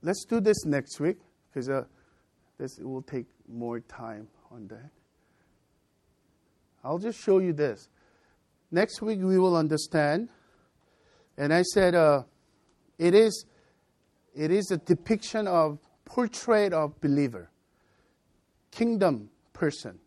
Let's 0.00 0.24
do 0.24 0.40
this 0.40 0.64
next 0.64 1.00
week 1.00 1.18
because 1.50 1.68
uh, 1.68 1.84
this 2.58 2.78
will 2.78 3.02
take 3.02 3.26
more 3.48 3.80
time 3.80 4.28
on 4.52 4.68
that. 4.68 4.90
I'll 6.84 6.98
just 6.98 7.20
show 7.20 7.38
you 7.38 7.52
this. 7.52 7.88
Next 8.70 9.02
week 9.02 9.18
we 9.20 9.38
will 9.38 9.56
understand. 9.56 10.28
And 11.36 11.52
I 11.52 11.62
said 11.62 11.96
uh, 11.96 12.22
it 12.98 13.14
is 13.14 13.44
it 14.34 14.50
is 14.52 14.70
a 14.70 14.76
depiction 14.76 15.48
of 15.48 15.78
portrait 16.04 16.72
of 16.72 17.00
believer, 17.00 17.50
kingdom 18.70 19.30
person, 19.52 19.98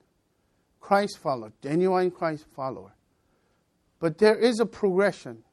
Christ 0.86 1.18
follower, 1.18 1.52
genuine 1.64 2.12
Christ 2.12 2.46
follower. 2.56 2.94
But 4.00 4.20
there 4.20 4.36
is 4.36 4.60
a 4.60 4.68
progression, 4.68 5.44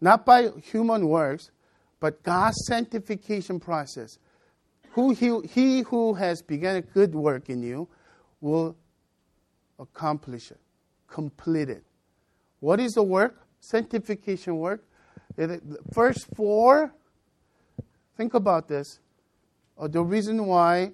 not 0.00 0.24
by 0.24 0.50
human 0.62 1.08
works, 1.08 1.50
but 1.98 2.22
God's 2.22 2.64
sanctification 2.68 3.58
process. 3.58 4.20
Who 4.92 5.14
he, 5.14 5.40
he 5.48 5.80
who 5.80 6.14
has 6.14 6.42
begun 6.42 6.76
a 6.76 6.80
good 6.80 7.12
work 7.12 7.50
in 7.50 7.64
you 7.64 7.88
will 8.40 8.76
accomplish 9.80 10.52
it, 10.52 10.60
complete 11.08 11.68
it. 11.68 11.82
What 12.60 12.78
is 12.78 12.92
the 12.92 13.02
work? 13.02 13.42
Sanctification 13.58 14.58
work. 14.58 14.84
First 15.92 16.36
four, 16.36 16.94
think 18.16 18.34
about 18.34 18.68
this. 18.68 19.00
Uh, 19.76 19.88
the 19.88 20.04
reason 20.04 20.46
why 20.46 20.92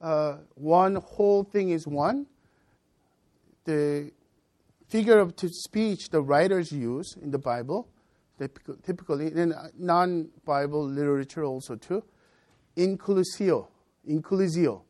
uh, 0.00 0.38
one 0.56 0.96
whole 0.96 1.44
thing 1.44 1.70
is 1.70 1.86
one, 1.86 2.26
the 3.64 4.10
figure 4.88 5.18
of 5.18 5.34
speech 5.38 6.10
the 6.10 6.20
writers 6.20 6.72
use 6.72 7.16
in 7.22 7.30
the 7.30 7.38
Bible, 7.38 7.88
typically 8.84 9.26
in 9.26 9.54
non-Bible 9.78 10.86
literature 10.86 11.44
also 11.44 11.76
too, 11.76 12.02
inclusio, 12.76 13.68
inclusio. 14.08 14.82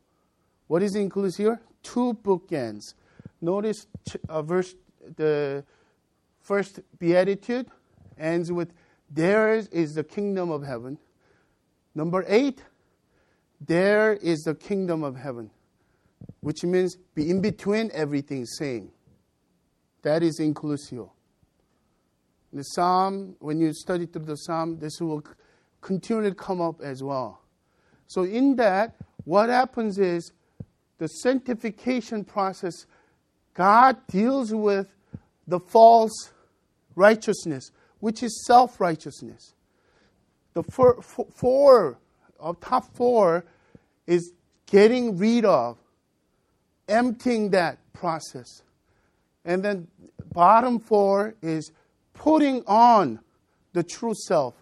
What 0.67 0.81
is 0.83 0.95
inclusio? 0.95 1.59
Two 1.83 2.13
bookends. 2.23 2.93
Notice 3.41 3.87
uh, 4.29 4.41
verse 4.41 4.75
the 5.17 5.63
first 6.39 6.79
beatitude 6.99 7.67
ends 8.17 8.51
with 8.51 8.73
theirs 9.09 9.67
is 9.67 9.95
the 9.95 10.03
kingdom 10.03 10.51
of 10.51 10.63
heaven. 10.63 10.97
Number 11.93 12.23
eight, 12.27 12.63
there 13.59 14.13
is 14.13 14.43
the 14.43 14.55
kingdom 14.55 15.03
of 15.03 15.15
heaven, 15.15 15.51
which 16.41 16.63
means 16.63 16.97
be 17.15 17.29
in 17.29 17.41
between 17.41 17.89
everything 17.93 18.45
same. 18.45 18.91
That 20.01 20.23
is 20.23 20.39
inclusio. 20.39 21.11
The 22.53 22.63
psalm, 22.63 23.35
when 23.39 23.59
you 23.59 23.73
study 23.73 24.05
through 24.05 24.25
the 24.25 24.35
psalm, 24.35 24.79
this 24.79 24.99
will 24.99 25.23
continue 25.79 26.29
to 26.29 26.35
come 26.35 26.59
up 26.59 26.81
as 26.81 27.01
well. 27.01 27.41
So 28.07 28.23
in 28.23 28.55
that, 28.57 28.95
what 29.23 29.49
happens 29.49 29.97
is 29.97 30.33
the 30.97 31.07
sanctification 31.07 32.25
process, 32.25 32.85
God 33.53 33.97
deals 34.07 34.53
with 34.53 34.93
the 35.47 35.59
false 35.59 36.31
righteousness, 36.95 37.71
which 37.99 38.21
is 38.21 38.43
self 38.45 38.79
righteousness. 38.79 39.53
The 40.53 40.63
four, 40.63 41.01
four 41.01 41.97
top 42.61 42.95
four 42.95 43.45
is 44.07 44.33
getting 44.65 45.17
rid 45.17 45.45
of, 45.45 45.77
emptying 46.91 47.49
that 47.51 47.79
process. 47.93 48.61
And 49.45 49.63
then 49.63 49.87
bottom 50.33 50.79
four 50.79 51.35
is 51.41 51.71
putting 52.13 52.63
on 52.67 53.19
the 53.73 53.83
true 53.83 54.13
self, 54.13 54.53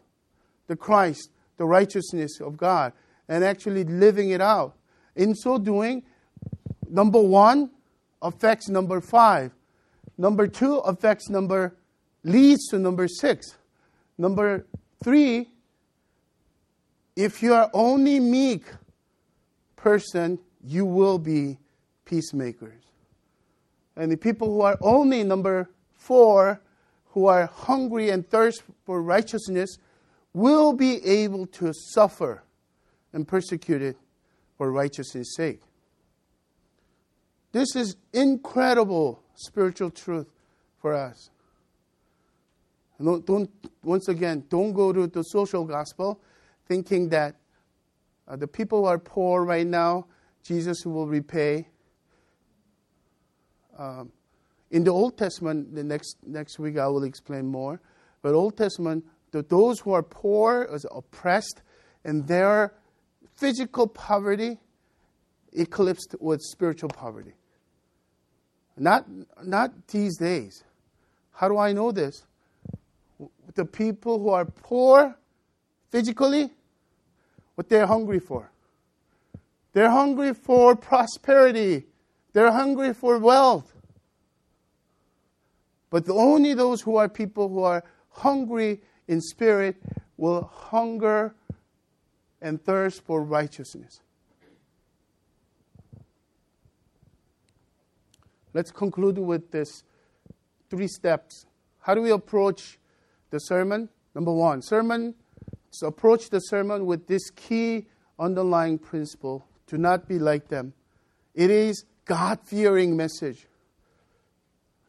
the 0.68 0.76
Christ, 0.76 1.32
the 1.58 1.66
righteousness 1.66 2.40
of 2.40 2.56
God, 2.56 2.94
and 3.28 3.44
actually 3.44 3.84
living 3.84 4.30
it 4.30 4.42
out. 4.42 4.76
In 5.16 5.36
so 5.36 5.58
doing, 5.58 6.04
number 6.90 7.20
one 7.20 7.72
affects 8.22 8.70
number 8.70 9.02
five. 9.02 9.52
Number 10.18 10.48
two 10.48 10.78
affects 10.78 11.30
number 11.30 11.76
leads 12.24 12.68
to 12.68 12.80
number 12.80 13.08
six. 13.08 13.58
Number 14.18 14.66
three, 15.04 15.50
if 17.16 17.42
you 17.42 17.54
are 17.54 17.70
only 17.74 18.20
meek 18.20 18.66
person, 19.76 20.40
you 20.64 20.86
will 20.86 21.18
be 21.18 21.58
peacemakers. 22.10 22.82
And 23.96 24.12
the 24.12 24.18
people 24.18 24.48
who 24.48 24.62
are 24.62 24.78
only 24.82 25.24
number 25.24 25.70
four, 25.96 26.62
who 27.12 27.28
are 27.28 27.46
hungry 27.46 28.10
and 28.10 28.28
thirst 28.28 28.64
for 28.86 29.02
righteousness, 29.02 29.78
will 30.34 30.74
be 30.74 31.06
able 31.06 31.46
to 31.48 31.72
suffer 31.74 32.44
and 33.14 33.28
persecuted 33.28 33.96
for 34.58 34.72
righteousness' 34.72 35.36
sake. 35.36 35.62
This 37.52 37.76
is 37.76 37.96
incredible 38.14 39.24
spiritual 39.36 39.90
truth 39.90 40.28
for 40.82 40.94
us. 40.94 41.30
Don't, 43.02 43.26
don't, 43.26 43.50
once 43.84 44.08
again, 44.10 44.44
don't 44.50 44.74
go 44.74 44.92
to 44.92 45.08
the 45.08 45.24
social 45.24 45.64
gospel 45.64 46.20
thinking 46.68 47.10
that 47.10 47.36
uh, 48.28 48.36
the 48.36 48.48
people 48.48 48.82
who 48.82 48.86
are 48.86 49.00
poor 49.00 49.44
right 49.44 49.66
now, 49.66 50.06
Jesus 50.44 50.86
will 50.86 51.08
repay. 51.08 51.68
Um, 53.80 54.12
in 54.72 54.84
the 54.84 54.92
Old 54.92 55.18
Testament, 55.18 55.74
the 55.74 55.84
next, 55.84 56.18
next 56.26 56.60
week 56.60 56.78
I 56.78 56.88
will 56.88 57.04
explain 57.04 57.48
more. 57.48 57.82
But 58.22 58.34
Old 58.34 58.58
Testament, 58.58 59.06
the, 59.32 59.42
those 59.42 59.80
who 59.80 59.94
are 59.94 60.04
poor, 60.04 60.68
is 60.72 60.86
oppressed, 60.92 61.62
and 62.04 62.28
their 62.28 62.74
physical 63.38 63.88
poverty 63.88 64.58
eclipsed 65.54 66.16
with 66.20 66.42
spiritual 66.42 66.90
poverty. 66.90 67.34
Not, 68.78 69.06
not 69.44 69.88
these 69.88 70.18
days. 70.18 70.64
How 71.32 71.48
do 71.48 71.58
I 71.58 71.72
know 71.72 71.92
this? 71.92 72.26
The 73.56 73.66
people 73.66 74.20
who 74.20 74.30
are 74.30 74.46
poor 74.46 75.18
physically, 75.90 76.50
what 77.56 77.70
they're 77.70 77.88
hungry 77.88 78.20
for. 78.20 78.52
They're 79.74 79.90
hungry 79.90 80.34
for 80.34 80.76
prosperity. 80.76 81.86
They're 82.34 82.52
hungry 82.52 82.94
for 82.94 83.18
wealth. 83.18 83.74
But 85.90 86.08
only 86.10 86.54
those 86.54 86.82
who 86.82 86.98
are 86.98 87.10
people 87.10 87.50
who 87.50 87.64
are 87.64 87.84
hungry 88.10 88.82
in 89.08 89.22
spirit 89.22 89.76
will 90.18 90.44
hunger 90.44 91.34
and 92.42 92.64
thirst 92.64 93.04
for 93.04 93.24
righteousness. 93.24 94.02
Let's 98.54 98.72
conclude 98.72 99.18
with 99.18 99.52
this 99.52 99.84
three 100.70 100.88
steps. 100.88 101.46
How 101.80 101.96
do 101.96 102.02
we 102.02 102.12
approach 102.12 102.78
the 103.30 103.40
sermon? 103.40 103.90
Number 104.14 104.34
one, 104.34 104.62
sermon. 104.62 105.16
So 105.72 105.88
approach 105.88 106.30
the 106.30 106.40
sermon 106.40 106.86
with 106.86 107.08
this 107.08 107.30
key 107.30 107.88
underlying 108.18 108.78
principle: 108.80 109.48
do 109.68 109.78
not 109.78 110.08
be 110.08 110.20
like 110.20 110.48
them. 110.48 110.74
It 111.36 111.52
is 111.52 111.86
God-fearing 112.10 112.98
message. 112.98 113.46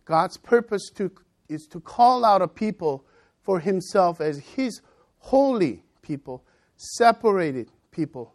God's 0.06 0.38
purpose 0.38 0.88
to, 0.94 1.12
is 1.50 1.68
to 1.70 1.78
call 1.78 2.24
out 2.24 2.40
a 2.40 2.48
people 2.48 3.04
for 3.42 3.60
himself 3.60 4.22
as 4.22 4.38
his 4.38 4.80
holy 5.18 5.84
people, 6.00 6.42
separated 6.78 7.70
people. 7.90 8.32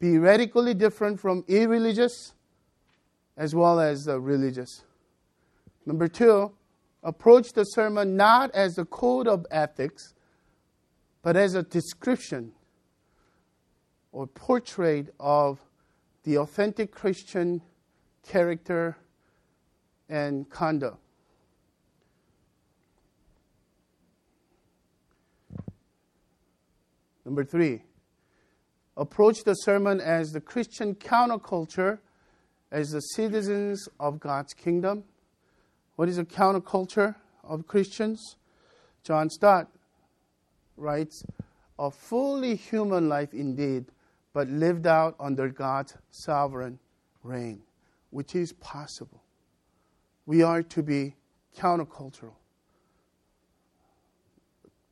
Be 0.00 0.18
radically 0.18 0.74
different 0.74 1.20
from 1.20 1.44
irreligious 1.46 2.32
as 3.36 3.54
well 3.54 3.78
as 3.78 4.06
the 4.06 4.18
religious. 4.18 4.82
Number 5.86 6.08
two, 6.08 6.50
approach 7.04 7.52
the 7.52 7.62
sermon 7.62 8.16
not 8.16 8.50
as 8.50 8.78
a 8.78 8.84
code 8.84 9.28
of 9.28 9.46
ethics, 9.52 10.12
but 11.22 11.36
as 11.36 11.54
a 11.54 11.62
description 11.62 12.50
or 14.10 14.26
portrait 14.26 15.14
of 15.20 15.60
the 16.24 16.36
authentic 16.38 16.90
Christian 16.90 17.62
character 18.28 18.96
and 20.08 20.48
conduct. 20.50 20.98
Number 27.24 27.44
three, 27.44 27.82
approach 28.96 29.42
the 29.44 29.54
sermon 29.54 30.00
as 30.00 30.30
the 30.30 30.40
Christian 30.40 30.94
counterculture, 30.94 31.98
as 32.70 32.90
the 32.90 33.00
citizens 33.00 33.88
of 33.98 34.20
God's 34.20 34.54
kingdom, 34.54 35.04
What 35.96 36.10
is 36.10 36.16
the 36.16 36.24
counterculture 36.24 37.16
of 37.42 37.66
Christians? 37.66 38.36
John 39.02 39.30
Stott 39.30 39.68
writes, 40.76 41.24
a 41.78 41.90
fully 41.90 42.54
human 42.54 43.08
life 43.08 43.32
indeed, 43.32 43.86
but 44.32 44.48
lived 44.48 44.86
out 44.86 45.16
under 45.18 45.48
God's 45.48 45.94
sovereign 46.10 46.78
reign, 47.22 47.62
which 48.10 48.34
is 48.34 48.52
possible. 48.54 49.22
We 50.26 50.42
are 50.42 50.62
to 50.62 50.82
be 50.82 51.14
countercultural. 51.56 52.34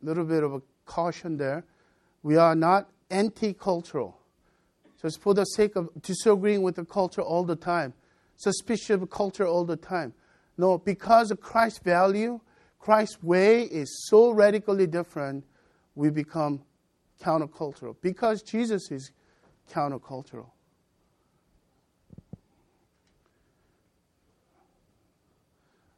A 0.03 0.07
little 0.07 0.25
bit 0.25 0.43
of 0.43 0.55
a 0.55 0.62
caution 0.85 1.37
there. 1.37 1.65
We 2.23 2.37
are 2.37 2.55
not 2.55 2.89
anti 3.11 3.53
cultural. 3.53 4.19
Just 5.01 5.21
for 5.21 5.35
the 5.35 5.45
sake 5.45 5.77
of 5.77 5.91
disagreeing 6.01 6.62
with 6.62 6.77
the 6.77 6.85
culture 6.85 7.21
all 7.21 7.45
the 7.45 7.57
time, 7.57 7.93
suspicious 8.37 8.91
of 8.91 9.11
culture 9.11 9.47
all 9.47 9.65
the 9.65 9.77
time. 9.77 10.15
No, 10.57 10.79
because 10.79 11.31
of 11.31 11.41
Christ's 11.41 11.81
value, 11.81 12.41
Christ's 12.79 13.23
way 13.23 13.62
is 13.62 14.07
so 14.09 14.31
radically 14.31 14.87
different, 14.87 15.45
we 15.95 16.11
become 16.11 16.62
countercultural. 17.23 17.97
Because 18.01 18.43
Jesus 18.43 18.91
is 18.91 19.11
countercultural. 19.71 20.51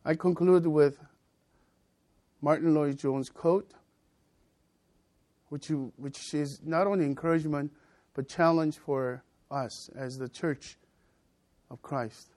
I 0.09 0.15
conclude 0.15 0.69
with 0.69 1.01
Martyn 2.41 2.73
Lloyd-Jones' 2.73 3.29
quote, 3.29 3.73
which, 5.49 5.69
you, 5.69 5.93
which 5.97 6.33
is 6.33 6.61
not 6.65 6.87
only 6.87 7.05
encouragement, 7.05 7.73
but 8.15 8.29
challenge 8.29 8.79
for 8.79 9.25
us 9.51 9.89
as 9.97 10.15
the 10.15 10.29
church 10.29 10.77
of 11.73 11.83
Christ. 11.83 12.29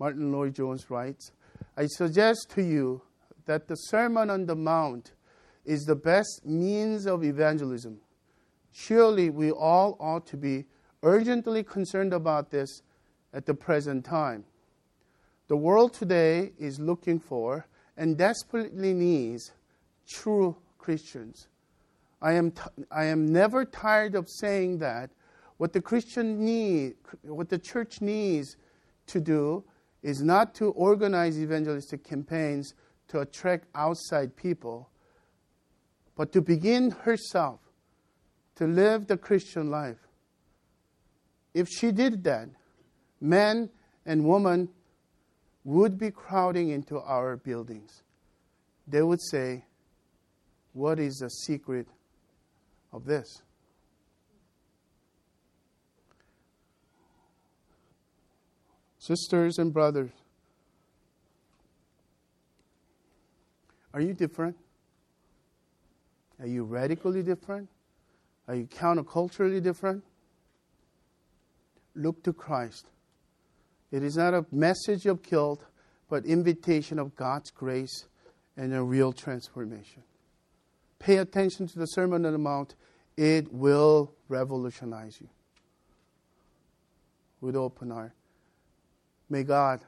Martyn 0.00 0.32
Lloyd-Jones 0.32 0.90
writes, 0.90 1.30
I 1.76 1.86
suggest 1.86 2.50
to 2.56 2.62
you 2.64 3.02
that 3.46 3.68
the 3.68 3.76
Sermon 3.76 4.30
on 4.30 4.46
the 4.46 4.56
Mount 4.56 5.12
is 5.64 5.84
the 5.84 5.94
best 5.94 6.40
means 6.44 7.06
of 7.06 7.22
evangelism. 7.22 8.00
Surely 8.72 9.30
we 9.30 9.52
all 9.52 9.96
ought 10.00 10.26
to 10.26 10.36
be 10.36 10.64
urgently 11.04 11.62
concerned 11.62 12.12
about 12.12 12.50
this 12.50 12.82
at 13.32 13.46
the 13.46 13.54
present 13.54 14.04
time. 14.04 14.44
The 15.48 15.56
world 15.56 15.94
today 15.94 16.52
is 16.58 16.78
looking 16.78 17.18
for 17.18 17.66
and 17.96 18.16
desperately 18.16 18.92
needs 18.92 19.52
true 20.06 20.56
Christians. 20.76 21.48
I 22.20 22.32
am, 22.32 22.50
t- 22.50 22.62
I 22.90 23.04
am 23.04 23.32
never 23.32 23.64
tired 23.64 24.14
of 24.14 24.28
saying 24.28 24.78
that 24.78 25.10
what 25.56 25.72
the 25.72 25.80
Christian 25.80 26.44
need, 26.44 26.96
what 27.22 27.48
the 27.48 27.58
church 27.58 28.00
needs 28.02 28.56
to 29.06 29.20
do 29.20 29.64
is 30.02 30.22
not 30.22 30.54
to 30.56 30.70
organize 30.72 31.38
evangelistic 31.38 32.04
campaigns 32.04 32.74
to 33.08 33.20
attract 33.20 33.66
outside 33.74 34.36
people, 34.36 34.90
but 36.14 36.30
to 36.32 36.42
begin 36.42 36.90
herself 36.90 37.60
to 38.56 38.66
live 38.66 39.06
the 39.06 39.16
Christian 39.16 39.70
life. 39.70 40.08
If 41.54 41.68
she 41.68 41.90
did 41.90 42.22
that, 42.24 42.48
men 43.20 43.70
and 44.04 44.24
women 44.24 44.68
would 45.68 45.98
be 45.98 46.10
crowding 46.10 46.70
into 46.70 46.98
our 46.98 47.36
buildings. 47.36 48.02
They 48.86 49.02
would 49.02 49.20
say, 49.20 49.66
What 50.72 50.98
is 50.98 51.18
the 51.18 51.28
secret 51.28 51.86
of 52.90 53.04
this? 53.04 53.42
Sisters 58.98 59.58
and 59.58 59.70
brothers, 59.70 60.10
are 63.92 64.00
you 64.00 64.14
different? 64.14 64.56
Are 66.40 66.46
you 66.46 66.64
radically 66.64 67.22
different? 67.22 67.68
Are 68.46 68.54
you 68.54 68.64
counterculturally 68.64 69.62
different? 69.62 70.02
Look 71.94 72.22
to 72.22 72.32
Christ. 72.32 72.86
It 73.90 74.02
is 74.02 74.16
not 74.16 74.34
a 74.34 74.44
message 74.52 75.06
of 75.06 75.22
guilt, 75.22 75.64
but 76.08 76.24
invitation 76.26 76.98
of 76.98 77.16
God's 77.16 77.50
grace 77.50 78.06
and 78.56 78.74
a 78.74 78.82
real 78.82 79.12
transformation. 79.12 80.02
Pay 80.98 81.18
attention 81.18 81.68
to 81.68 81.78
the 81.78 81.86
Sermon 81.86 82.26
on 82.26 82.32
the 82.32 82.38
Mount. 82.38 82.74
It 83.16 83.52
will 83.52 84.12
revolutionize 84.28 85.20
you. 85.20 85.28
With 87.40 87.56
open 87.56 87.90
heart. 87.90 88.12
May 89.30 89.44
God 89.44 89.80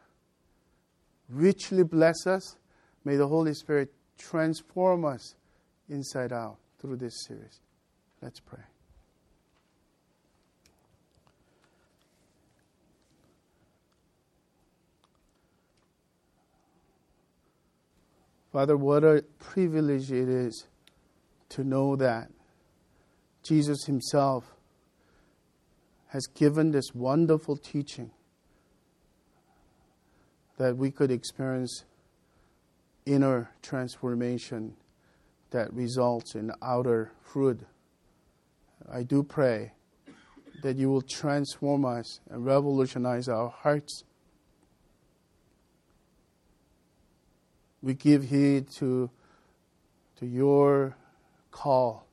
richly 1.28 1.82
bless 1.82 2.26
us. 2.26 2.56
May 3.04 3.16
the 3.16 3.26
Holy 3.26 3.54
Spirit 3.54 3.92
transform 4.18 5.04
us 5.04 5.34
inside 5.88 6.32
out 6.32 6.58
through 6.78 6.96
this 6.96 7.24
series. 7.26 7.60
Let's 8.22 8.40
pray. 8.40 8.69
Father, 18.52 18.76
what 18.76 19.04
a 19.04 19.24
privilege 19.38 20.10
it 20.10 20.28
is 20.28 20.66
to 21.50 21.62
know 21.62 21.94
that 21.96 22.30
Jesus 23.42 23.84
Himself 23.86 24.54
has 26.08 26.26
given 26.26 26.72
this 26.72 26.92
wonderful 26.92 27.56
teaching 27.56 28.10
that 30.58 30.76
we 30.76 30.90
could 30.90 31.10
experience 31.10 31.84
inner 33.06 33.50
transformation 33.62 34.76
that 35.50 35.72
results 35.72 36.34
in 36.34 36.50
outer 36.60 37.12
fruit. 37.22 37.60
I 38.92 39.04
do 39.04 39.22
pray 39.22 39.72
that 40.62 40.76
you 40.76 40.90
will 40.90 41.02
transform 41.02 41.84
us 41.84 42.20
and 42.28 42.44
revolutionize 42.44 43.28
our 43.28 43.48
hearts. 43.48 44.04
We 47.82 47.94
give 47.94 48.24
heed 48.24 48.70
to, 48.78 49.10
to 50.16 50.26
your 50.26 50.96
call 51.50 52.06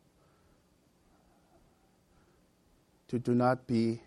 to 3.08 3.20
do 3.20 3.34
not 3.34 3.68
be 3.68 4.02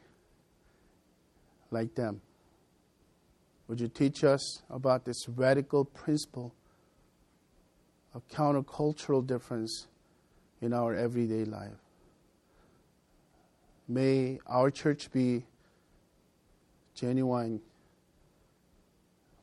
like 1.71 1.95
them. 1.95 2.21
Would 3.69 3.81
you 3.81 3.89
teach 3.89 4.25
us 4.25 4.63
about 4.69 5.05
this 5.05 5.29
radical 5.29 5.85
principle 5.85 6.55
of 8.15 8.27
countercultural 8.29 9.27
difference 9.27 9.87
in 10.61 10.73
our 10.73 10.95
everyday 10.95 11.45
life? 11.45 11.79
May 13.87 14.39
our 14.47 14.71
church 14.71 15.11
be 15.13 15.45
genuine 16.95 17.61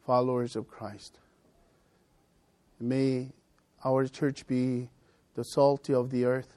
followers 0.05 0.55
of 0.55 0.67
Christ. 0.67 1.17
May 2.79 3.31
our 3.83 4.05
church 4.07 4.45
be 4.47 4.89
the 5.35 5.43
salt 5.43 5.89
of 5.89 6.09
the 6.09 6.25
earth 6.25 6.53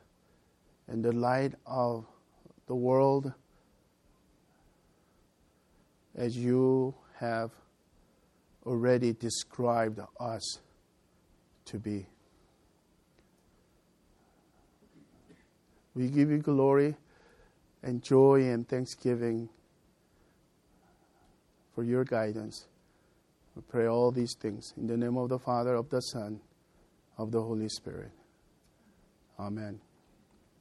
and 0.88 1.04
the 1.04 1.12
light 1.12 1.54
of 1.66 2.06
the 2.66 2.74
world 2.74 3.32
as 6.14 6.36
you 6.36 6.94
have 7.18 7.50
already 8.66 9.12
described 9.12 10.00
us 10.18 10.58
to 11.64 11.78
be. 11.78 12.06
We 15.94 16.08
give 16.08 16.30
you 16.30 16.38
glory 16.38 16.96
and 17.82 18.02
joy 18.02 18.48
and 18.48 18.68
thanksgiving 18.68 19.48
for 21.74 21.84
your 21.84 22.04
guidance. 22.04 22.66
We 23.54 23.62
pray 23.68 23.86
all 23.86 24.10
these 24.10 24.34
things 24.34 24.72
in 24.76 24.86
the 24.86 24.96
name 24.96 25.16
of 25.16 25.28
the 25.28 25.38
Father, 25.38 25.74
of 25.74 25.90
the 25.90 26.00
Son, 26.00 26.40
of 27.18 27.32
the 27.32 27.42
Holy 27.42 27.68
Spirit. 27.68 28.12
Amen. 29.38 29.80